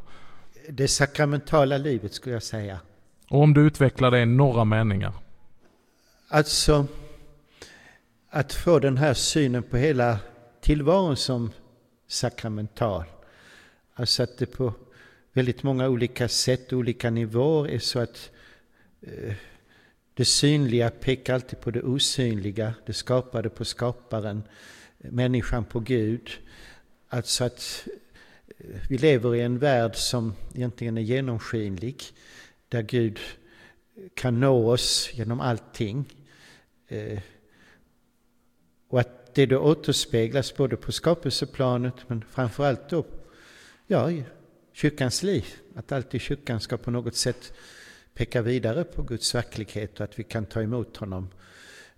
[0.70, 2.80] Det sakramentala livet skulle jag säga.
[3.30, 5.14] Och om du utvecklar det i några meningar?
[6.30, 6.86] Alltså,
[8.30, 10.18] att få den här synen på hela
[10.62, 11.52] tillvaron som
[12.08, 13.04] sakramental.
[13.96, 14.74] Alltså att det på
[15.34, 18.32] väldigt många olika sätt, olika nivåer är så att
[19.02, 19.34] eh,
[20.14, 24.44] det synliga pekar alltid på det osynliga, det skapade på skaparen,
[24.98, 26.30] människan på Gud.
[27.10, 27.88] Alltså att
[28.58, 32.04] eh, vi lever i en värld som egentligen är genomskinlig,
[32.70, 33.20] där Gud
[34.14, 36.06] kan nå oss genom allting.
[36.88, 37.20] Eh,
[38.88, 43.06] och att det då återspeglas både på skapelseplanet men framförallt då
[43.88, 44.10] ja,
[44.74, 45.46] kyrkans liv.
[45.76, 47.54] Att alltid kyrkan ska på något sätt
[48.14, 51.30] peka vidare på Guds verklighet och att vi kan ta emot honom.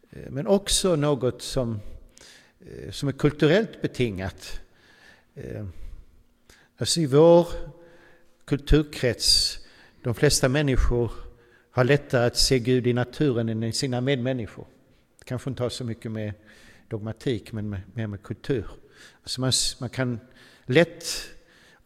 [0.09, 1.79] Eh, men också något som,
[2.59, 4.59] eh, som är kulturellt betingat.
[5.35, 5.65] Eh,
[6.77, 7.47] alltså i vår
[8.45, 9.59] kulturkrets,
[10.01, 11.11] de flesta människor
[11.71, 14.67] har lättare att se Gud i naturen än i sina medmänniskor.
[15.19, 16.33] Det kanske inte har så mycket med
[16.87, 18.65] dogmatik men mer med, med kultur.
[19.21, 20.19] Alltså man, man kan
[20.65, 21.05] lätt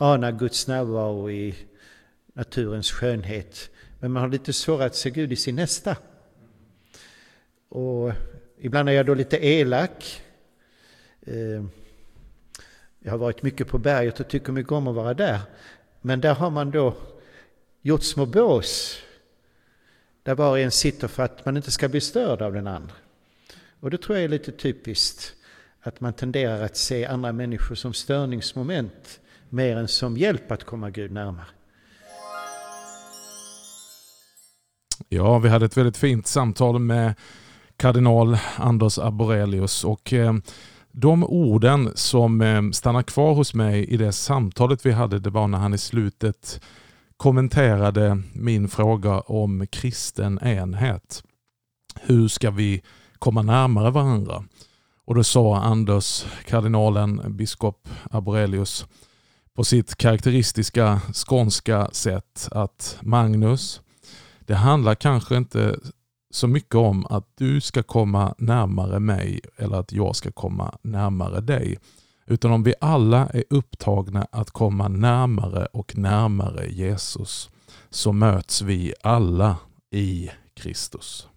[0.02, 1.56] ana Guds närvaro i
[2.34, 3.70] naturens skönhet.
[4.00, 5.98] Men man har lite svårare att se Gud i sin nästa.
[7.70, 8.12] Och
[8.58, 10.22] ibland är jag då lite elak.
[11.26, 11.70] Ehm,
[13.00, 15.40] jag har varit mycket på berget och tycker mycket om att vara där.
[16.02, 16.96] Men där har man då
[17.82, 18.98] gjort små bås
[20.24, 22.96] där var och en sitter för att man inte ska bli störd av den andra.
[23.80, 25.36] Och det tror jag är lite typiskt
[25.82, 29.20] att man tenderar att se andra människor som störningsmoment
[29.52, 31.46] mer än som hjälp att komma Gud närmare.
[35.10, 37.14] Ja, vi hade ett väldigt fint samtal med
[37.78, 40.34] kardinal Anders Arborelius och eh,
[40.92, 45.48] de orden som eh, stannar kvar hos mig i det samtalet vi hade, det var
[45.48, 46.62] när han i slutet
[47.18, 51.24] kommenterade min fråga om kristen enhet.
[52.02, 52.82] Hur ska vi
[53.20, 54.44] komma närmare varandra?
[55.06, 58.86] Och då sa Anders, kardinalen, biskop Arborelius,
[59.60, 63.82] på sitt karaktäristiska skånska sätt att Magnus,
[64.40, 65.80] det handlar kanske inte
[66.32, 71.42] så mycket om att du ska komma närmare mig eller att jag ska komma närmare
[71.42, 71.78] dig.
[72.26, 77.50] Utan om vi alla är upptagna att komma närmare och närmare Jesus
[77.90, 79.58] så möts vi alla
[79.92, 81.29] i Kristus.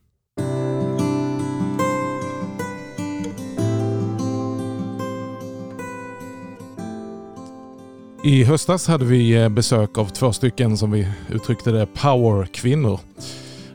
[8.24, 13.00] I höstas hade vi eh, besök av två stycken som vi uttryckte det powerkvinnor.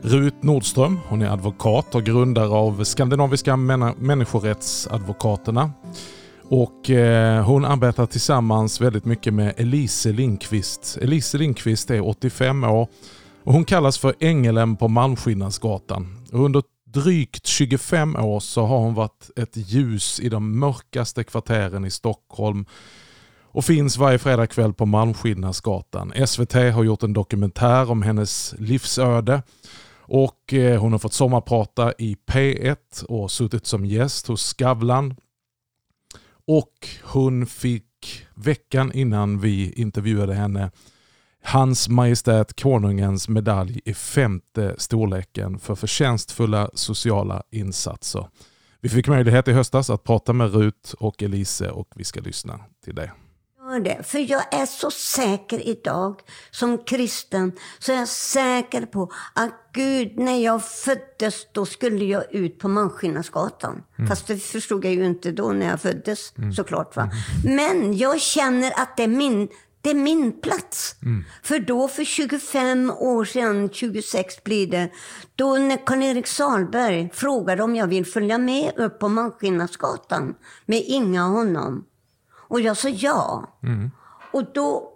[0.02, 5.70] Rut Nordström, hon är advokat och grundare av Skandinaviska människorättsadvokaterna.
[6.42, 10.98] Och eh, hon arbetar tillsammans väldigt mycket med Elise Lindqvist.
[11.02, 12.88] Elise Lindqvist är 85 år
[13.44, 16.26] och hon kallas för Ängeln på Malmskillnadsgatan.
[16.32, 21.90] under drygt 25 år så har hon varit ett ljus i de mörkaste kvarteren i
[21.90, 22.66] Stockholm
[23.58, 26.12] och finns varje fredagkväll på Malmskillnadsgatan.
[26.26, 29.42] SVT har gjort en dokumentär om hennes livsöde
[29.98, 35.14] och eh, hon har fått sommarprata i P1 och suttit som gäst hos Skavlan.
[36.46, 40.70] Och hon fick veckan innan vi intervjuade henne
[41.42, 48.28] Hans Majestät Konungens medalj i femte storleken för förtjänstfulla sociala insatser.
[48.80, 52.60] Vi fick möjlighet i höstas att prata med Rut och Elise och vi ska lyssna
[52.84, 53.12] till det.
[53.68, 59.50] Det, för jag är så säker idag som kristen, så är jag säker på att
[59.72, 63.82] Gud, när jag föddes, då skulle jag ut på Malmskillnadsgatan.
[63.98, 64.08] Mm.
[64.08, 66.52] Fast det förstod jag ju inte då när jag föddes, mm.
[66.52, 66.96] såklart.
[66.96, 67.10] Va?
[67.44, 67.56] Mm.
[67.56, 69.48] Men jag känner att det är min
[69.80, 70.96] det är min plats.
[71.02, 71.24] Mm.
[71.42, 74.90] För då för 25 år sedan, 26 blir det,
[75.36, 80.34] då när Karl-Erik Salberg frågade om jag vill följa med upp på Malmskillnadsgatan
[80.66, 81.84] med Inga och honom.
[82.48, 83.44] Och jag sa ja.
[83.62, 83.90] Mm.
[84.32, 84.92] Och då,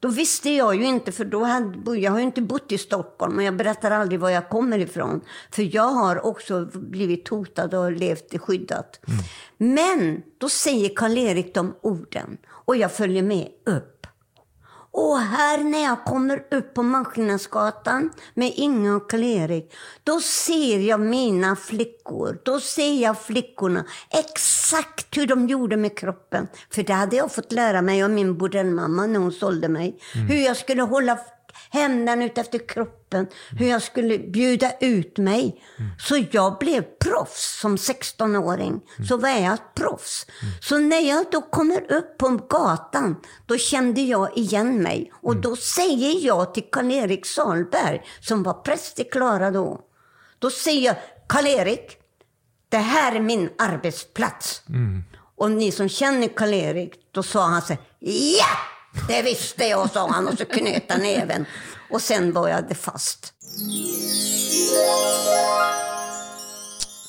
[0.00, 3.36] då visste jag ju inte, för då hade, jag har ju inte bott i Stockholm
[3.36, 5.20] och jag berättar aldrig var jag kommer ifrån.
[5.50, 9.00] För jag har också blivit hotad och levt skyddat.
[9.08, 9.24] Mm.
[9.78, 13.93] Men då säger Karl-Erik de orden och jag följer med upp.
[14.96, 19.74] Och här när jag kommer upp på Malmskillnadsgatan med Inga och Karl-Erik,
[20.04, 22.38] då ser jag mina flickor.
[22.44, 26.48] Då ser jag flickorna exakt hur de gjorde med kroppen.
[26.70, 29.98] För det hade jag fått lära mig av min bordellmamma när hon sålde mig.
[30.14, 30.26] Mm.
[30.26, 31.18] Hur jag skulle hålla
[31.74, 33.26] händerna ut efter kroppen,
[33.58, 35.62] hur jag skulle bjuda ut mig.
[35.78, 35.90] Mm.
[35.98, 38.68] Så jag blev proffs som 16-åring.
[38.68, 39.08] Mm.
[39.08, 40.26] Så var jag ett proffs.
[40.42, 40.54] Mm.
[40.60, 43.16] Så när jag då kommer upp på gatan,
[43.46, 45.12] då kände jag igen mig.
[45.22, 49.80] Och då säger jag till Karl-Erik Salberg, som var präst i Klara då.
[50.38, 50.96] Då säger jag,
[51.28, 51.96] Karl-Erik,
[52.68, 54.62] det här är min arbetsplats.
[54.68, 55.04] Mm.
[55.36, 57.82] Och ni som känner Karl-Erik, då sa han så här,
[58.38, 58.73] ja!
[59.08, 61.46] Det visste jag, sa han och så knöt han näven.
[61.90, 63.32] Och sen var jag det fast.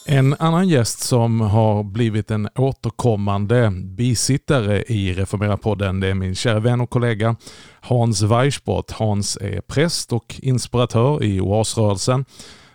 [0.08, 6.60] En annan gäst som har blivit en återkommande bisittare i Reformera-podden det är min kära
[6.60, 7.36] vän och kollega
[7.82, 8.92] Hans Weissbrott.
[8.92, 12.26] Hans är präst och inspiratör i oasrörelsen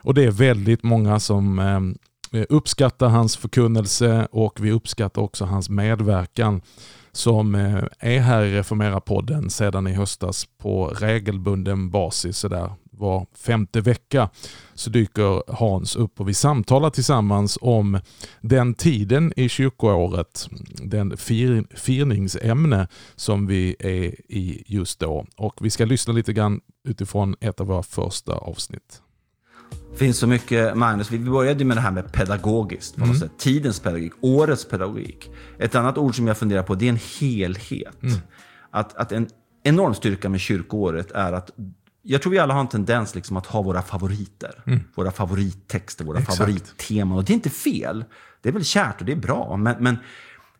[0.02, 5.70] och det är väldigt många som eh, uppskattar hans förkunnelse och vi uppskattar också hans
[5.70, 6.62] medverkan
[7.12, 12.38] som eh, är här i Reformera-podden sedan i höstas på regelbunden basis.
[12.38, 14.30] Så där var femte vecka
[14.74, 18.00] så dyker Hans upp och vi samtalar tillsammans om
[18.40, 20.48] den tiden i kyrkoåret,
[20.82, 25.26] den fir firningsämne som vi är i just då.
[25.36, 29.02] Och vi ska lyssna lite grann utifrån ett av våra första avsnitt.
[29.92, 31.10] Det finns så mycket, Magnus.
[31.10, 32.94] Vi började med det här med pedagogiskt.
[32.94, 33.20] På något mm.
[33.20, 33.38] sätt.
[33.38, 35.30] Tidens pedagogik, årets pedagogik.
[35.58, 38.02] Ett annat ord som jag funderar på det är en helhet.
[38.02, 38.18] Mm.
[38.70, 39.28] Att, att en
[39.62, 41.50] enorm styrka med kyrkoåret är att
[42.02, 44.62] jag tror vi alla har en tendens liksom att ha våra favoriter.
[44.66, 44.80] Mm.
[44.94, 46.38] Våra favorittexter, våra Exakt.
[46.38, 47.18] favoritteman.
[47.18, 48.04] Och det är inte fel.
[48.42, 49.56] Det är väl kärt och det är bra.
[49.56, 49.98] Men, men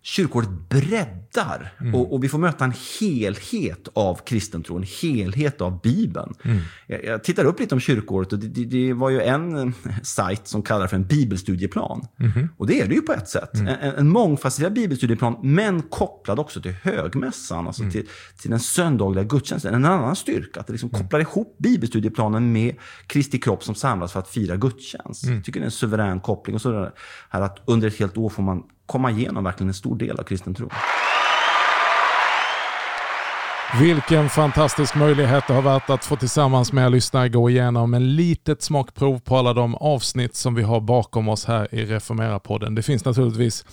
[0.03, 1.95] kyrkåret breddar mm.
[1.95, 6.35] och, och, vi får möta en helhet av kristentro, en helhet av Bibeln.
[6.43, 6.61] Mm.
[6.87, 9.73] Jag, jag tittar upp lite om kyrkåret och det, det, det, var ju en eh,
[10.03, 12.07] sajt som kallar för en bibelstudieplan.
[12.21, 12.49] Mm.
[12.57, 13.55] Och det är det ju på ett sätt.
[13.55, 13.75] Mm.
[13.81, 17.93] En, en mångfacetterad bibelstudieplan, men kopplad också till högmässan, alltså mm.
[17.93, 18.07] till,
[18.41, 19.75] till den söndagliga gudstjänsten.
[19.75, 21.03] En annan styrka, att det liksom mm.
[21.03, 22.75] kopplar ihop bibelstudieplanen med
[23.07, 25.25] Kristi kropp som samlas för att fira gudstjänst.
[25.25, 26.55] Jag tycker det är en suverän koppling.
[26.55, 26.91] Och så
[27.29, 30.25] här att under ett helt år får man komma igenom verkligen en stor del av
[30.25, 30.69] kristen tro.
[33.81, 38.17] Vilken fantastisk möjlighet det har varit att få tillsammans med er lyssnare gå igenom en
[38.17, 42.75] litet smakprov på alla de avsnitt som vi har bakom oss här i Reformera-podden.
[42.75, 43.65] Det finns naturligtvis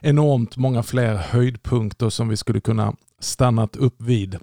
[0.00, 4.38] enormt många fler höjdpunkter som vi skulle kunna stannat upp vid.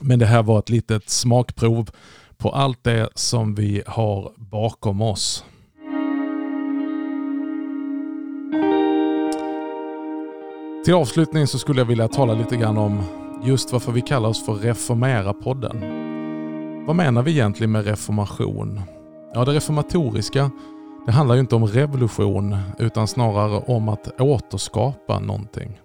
[0.00, 1.90] Men det här var ett litet smakprov
[2.36, 5.44] på allt det som vi har bakom oss.
[10.86, 13.02] Till avslutning så skulle jag vilja tala lite grann om
[13.42, 15.76] just varför vi kallar oss för Reformera-podden.
[16.86, 18.80] Vad menar vi egentligen med reformation?
[19.34, 20.50] Ja, det reformatoriska
[21.06, 25.80] det handlar ju inte om revolution utan snarare om att återskapa någonting.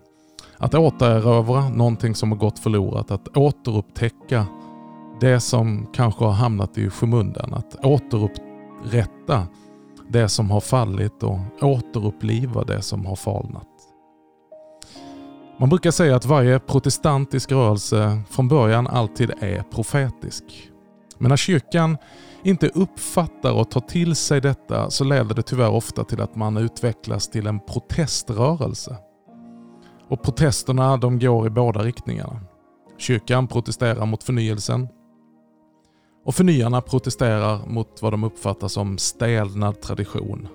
[0.58, 3.12] Att återerövra någonting som har gått förlorat.
[3.12, 4.46] Att återupptäcka
[5.20, 7.54] det som kanske har hamnat i skymundan.
[7.54, 9.48] Att återupprätta
[10.10, 13.71] det som har fallit och återuppliva det som har falnat.
[15.62, 20.44] Man brukar säga att varje protestantisk rörelse från början alltid är profetisk.
[21.18, 21.98] Men när kyrkan
[22.44, 26.58] inte uppfattar och tar till sig detta så leder det tyvärr ofta till att man
[26.58, 28.98] utvecklas till en proteströrelse.
[30.10, 32.40] Och protesterna de går i båda riktningarna.
[32.98, 34.88] Kyrkan protesterar mot förnyelsen
[36.26, 40.48] och förnyarna protesterar mot vad de uppfattar som stelnad tradition.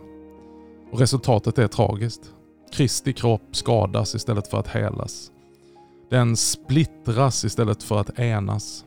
[0.92, 2.32] Och resultatet är tragiskt.
[2.72, 5.30] Kristi kropp skadas istället för att helas.
[6.10, 8.84] Den splittras istället för att enas.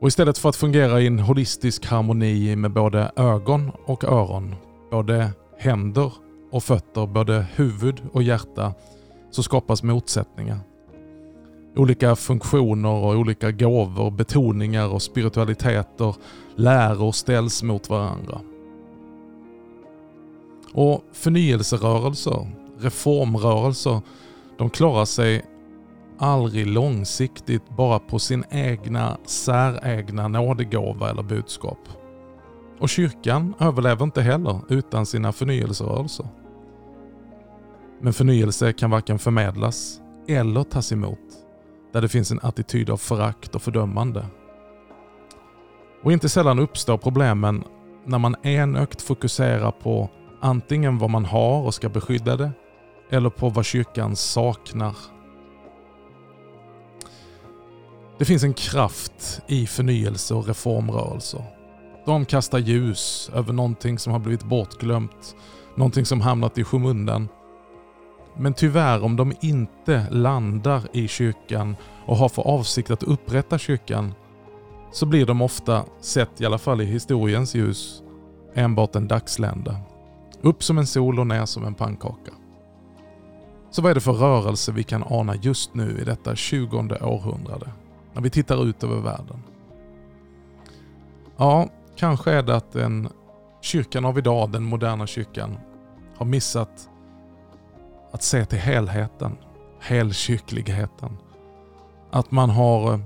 [0.00, 4.54] Och istället för att fungera i en holistisk harmoni med både ögon och öron,
[4.90, 6.12] både händer
[6.50, 8.74] och fötter, både huvud och hjärta,
[9.30, 10.58] så skapas motsättningar.
[11.76, 16.16] Olika funktioner och olika gåvor, betoningar och spiritualiteter,
[16.56, 18.40] läror ställs mot varandra.
[20.72, 22.46] Och förnyelserörelser,
[22.78, 24.00] reformrörelser,
[24.58, 25.44] de klarar sig
[26.18, 31.78] aldrig långsiktigt bara på sin egna särägna nådegåva eller budskap.
[32.80, 36.28] Och kyrkan överlever inte heller utan sina förnyelserörelser.
[38.00, 41.18] Men förnyelse kan varken förmedlas eller tas emot
[41.92, 44.26] där det finns en attityd av förakt och fördömande.
[46.02, 47.64] Och inte sällan uppstår problemen
[48.04, 50.10] när man enögt fokuserar på
[50.40, 52.50] antingen vad man har och ska beskydda det
[53.10, 54.94] eller på vad kyrkan saknar.
[58.18, 61.44] Det finns en kraft i förnyelse och reformrörelser.
[62.06, 65.36] De kastar ljus över någonting som har blivit bortglömt,
[65.76, 67.28] någonting som hamnat i skymundan.
[68.36, 71.76] Men tyvärr om de inte landar i kyrkan
[72.06, 74.14] och har för avsikt att upprätta kyrkan
[74.92, 78.02] så blir de ofta, sett i alla fall i historiens ljus,
[78.54, 79.76] enbart en dagslända.
[80.42, 82.32] Upp som en sol och ner som en pannkaka.
[83.70, 87.70] Så vad är det för rörelse vi kan ana just nu i detta 20 århundrade?
[88.12, 89.42] När vi tittar ut över världen.
[91.36, 93.08] Ja, kanske är det att den
[93.60, 95.58] kyrkan av idag, den moderna kyrkan,
[96.16, 96.88] har missat
[98.12, 99.36] att se till helheten,
[99.80, 101.16] helkyrkligheten.
[102.10, 103.00] Att man har eh,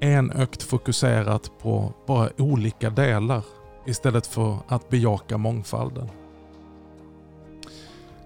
[0.00, 3.42] enögt fokuserat på bara olika delar
[3.88, 6.10] istället för att bejaka mångfalden.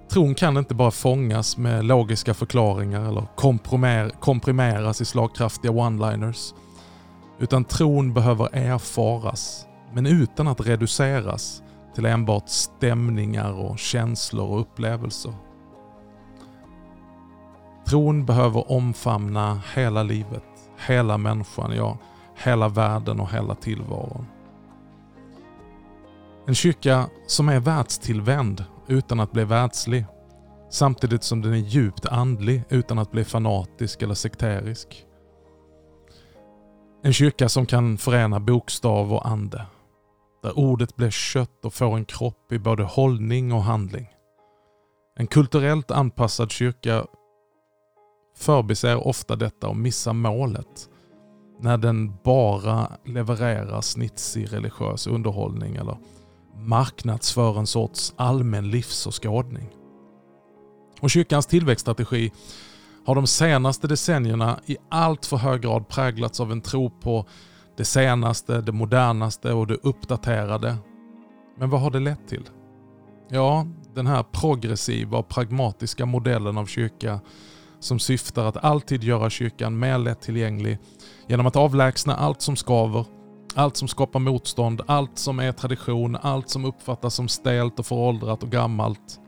[0.08, 3.26] Tron kan inte bara fångas med logiska förklaringar eller
[4.20, 6.54] komprimeras i slagkraftiga one-liners.
[7.38, 11.62] Utan tron behöver erfaras, men utan att reduceras
[11.94, 15.34] till enbart stämningar och känslor och upplevelser.
[17.86, 20.44] Tron behöver omfamna hela livet,
[20.86, 21.98] hela människan, ja,
[22.44, 24.26] hela världen och hela tillvaron.
[26.46, 30.06] En kyrka som är världstillvänd utan att bli världslig.
[30.70, 35.06] Samtidigt som den är djupt andlig utan att bli fanatisk eller sekterisk.
[37.02, 39.66] En kyrka som kan förena bokstav och ande.
[40.42, 44.06] Där ordet blir kött och får en kropp i både hållning och handling.
[45.16, 47.06] En kulturellt anpassad kyrka
[48.36, 50.88] förbiser ofta detta och missar målet
[51.60, 55.96] när den bara levererar snitsig religiös underhållning eller
[56.56, 59.68] marknadsför en sorts allmän livsåskådning.
[61.00, 62.32] Och kyrkans tillväxtstrategi
[63.06, 67.26] har de senaste decennierna i allt för hög grad präglats av en tro på
[67.76, 70.76] det senaste, det modernaste och det uppdaterade.
[71.58, 72.48] Men vad har det lett till?
[73.28, 77.20] Ja, den här progressiva och pragmatiska modellen av kyrka
[77.80, 80.78] som syftar att alltid göra kyrkan mer lättillgänglig
[81.28, 83.06] genom att avlägsna allt som skaver
[83.54, 88.42] allt som skapar motstånd, allt som är tradition, allt som uppfattas som stelt och föråldrat
[88.42, 89.20] och gammalt.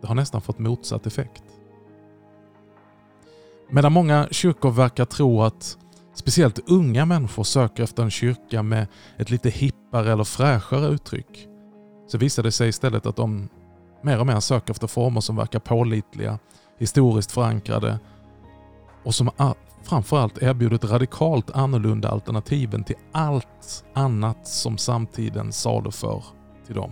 [0.00, 1.42] Det har nästan fått motsatt effekt.
[3.70, 5.78] Medan många kyrkor verkar tro att
[6.14, 8.86] speciellt unga människor söker efter en kyrka med
[9.18, 11.48] ett lite hippare eller fräschare uttryck,
[12.08, 13.48] så visar det sig istället att de
[14.02, 16.38] mer och mer söker efter former som verkar pålitliga,
[16.78, 17.98] historiskt förankrade
[19.04, 19.30] och som
[19.84, 26.24] framförallt erbjudit radikalt annorlunda alternativen till allt annat som samtiden saluför
[26.66, 26.90] till dem.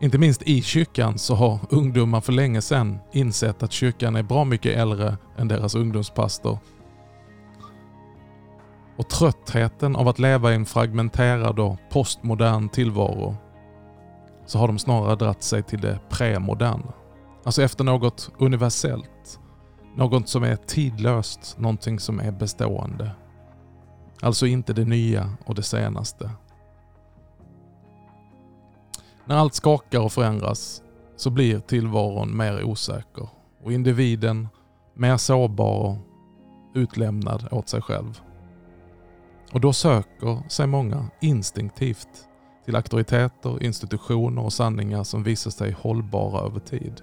[0.00, 4.44] Inte minst i kyrkan så har ungdomar för länge sedan insett att kyrkan är bra
[4.44, 6.58] mycket äldre än deras ungdomspastor.
[8.96, 13.36] Och tröttheten av att leva i en fragmenterad och postmodern tillvaro
[14.46, 16.92] så har de snarare dratt sig till det premoderna.
[17.44, 19.40] Alltså efter något universellt
[19.94, 23.10] något som är tidlöst, någonting som är bestående.
[24.20, 26.30] Alltså inte det nya och det senaste.
[29.24, 30.82] När allt skakar och förändras
[31.16, 33.28] så blir tillvaron mer osäker
[33.62, 34.48] och individen
[34.94, 35.96] mer sårbar och
[36.74, 38.20] utlämnad åt sig själv.
[39.52, 42.28] Och då söker sig många instinktivt
[42.64, 47.02] till auktoriteter, institutioner och sanningar som visar sig hållbara över tid.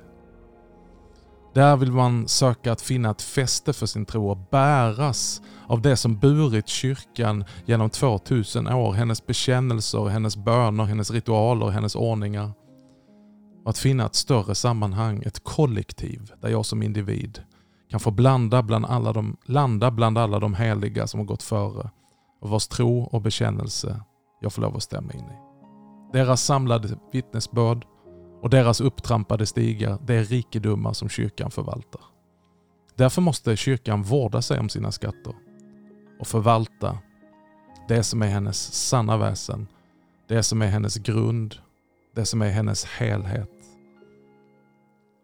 [1.53, 5.97] Där vill man söka att finna ett fäste för sin tro och bäras av det
[5.97, 8.93] som burit kyrkan genom 2000 år.
[8.93, 12.51] Hennes bekännelser, hennes böner, hennes ritualer, hennes ordningar.
[13.63, 17.39] Och att finna ett större sammanhang, ett kollektiv där jag som individ
[17.89, 21.89] kan få blanda bland alla de, landa bland alla de heliga som har gått före
[22.41, 24.01] och vars tro och bekännelse
[24.41, 25.51] jag får lov att stämma in i.
[26.13, 27.85] Deras samlade vittnesbörd
[28.41, 32.01] och deras upptrampade stigar, det är rikedomar som kyrkan förvaltar.
[32.95, 35.33] Därför måste kyrkan vårda sig om sina skatter
[36.19, 36.97] och förvalta
[37.87, 39.67] det som är hennes sanna väsen,
[40.27, 41.55] det som är hennes grund,
[42.15, 43.49] det som är hennes helhet.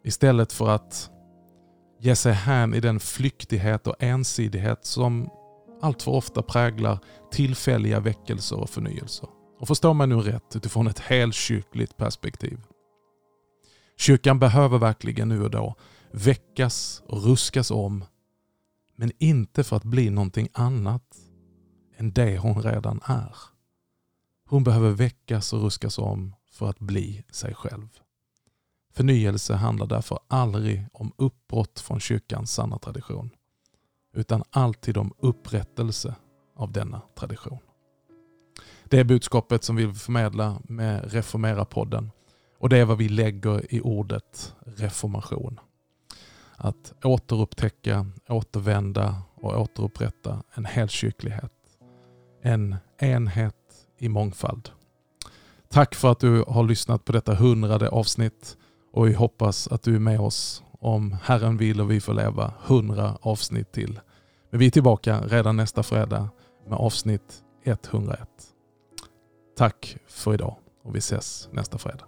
[0.04, 1.10] Istället för att
[2.00, 5.30] ge sig hän i den flyktighet och ensidighet som
[5.82, 7.00] alltför ofta präglar
[7.32, 9.30] tillfälliga väckelser och förnyelser.
[9.60, 12.60] Och förstå mig nu rätt utifrån ett helkyrkligt perspektiv.
[13.98, 15.76] Kyrkan behöver verkligen nu och då
[16.12, 18.06] väckas och ruskas om,
[18.96, 21.18] men inte för att bli någonting annat
[21.98, 23.36] än det hon redan är.
[24.50, 27.88] Hon behöver väckas och ruskas om för att bli sig själv.
[28.94, 33.30] Förnyelse handlar därför aldrig om uppbrott från kyrkans sanna tradition,
[34.14, 36.16] utan alltid om upprättelse
[36.56, 37.60] av denna tradition.
[38.84, 42.10] Det är budskapet som vi vill förmedla med Reformera-podden
[42.60, 45.60] och det är vad vi lägger i ordet reformation.
[46.56, 51.52] Att återupptäcka, återvända och återupprätta en helkyrklighet.
[52.42, 53.56] En enhet
[53.98, 54.70] i mångfald.
[55.70, 58.58] Tack för att du har lyssnat på detta hundrade avsnitt
[58.94, 62.54] och vi hoppas att du är med oss om Herren vill och vi får leva
[62.60, 64.00] hundra avsnitt till.
[64.50, 66.30] Men vi är tillbaka redan nästa fredag
[66.68, 68.20] med avsnitt 101.
[69.58, 72.06] Tack för idag och vi ses nästa fredag.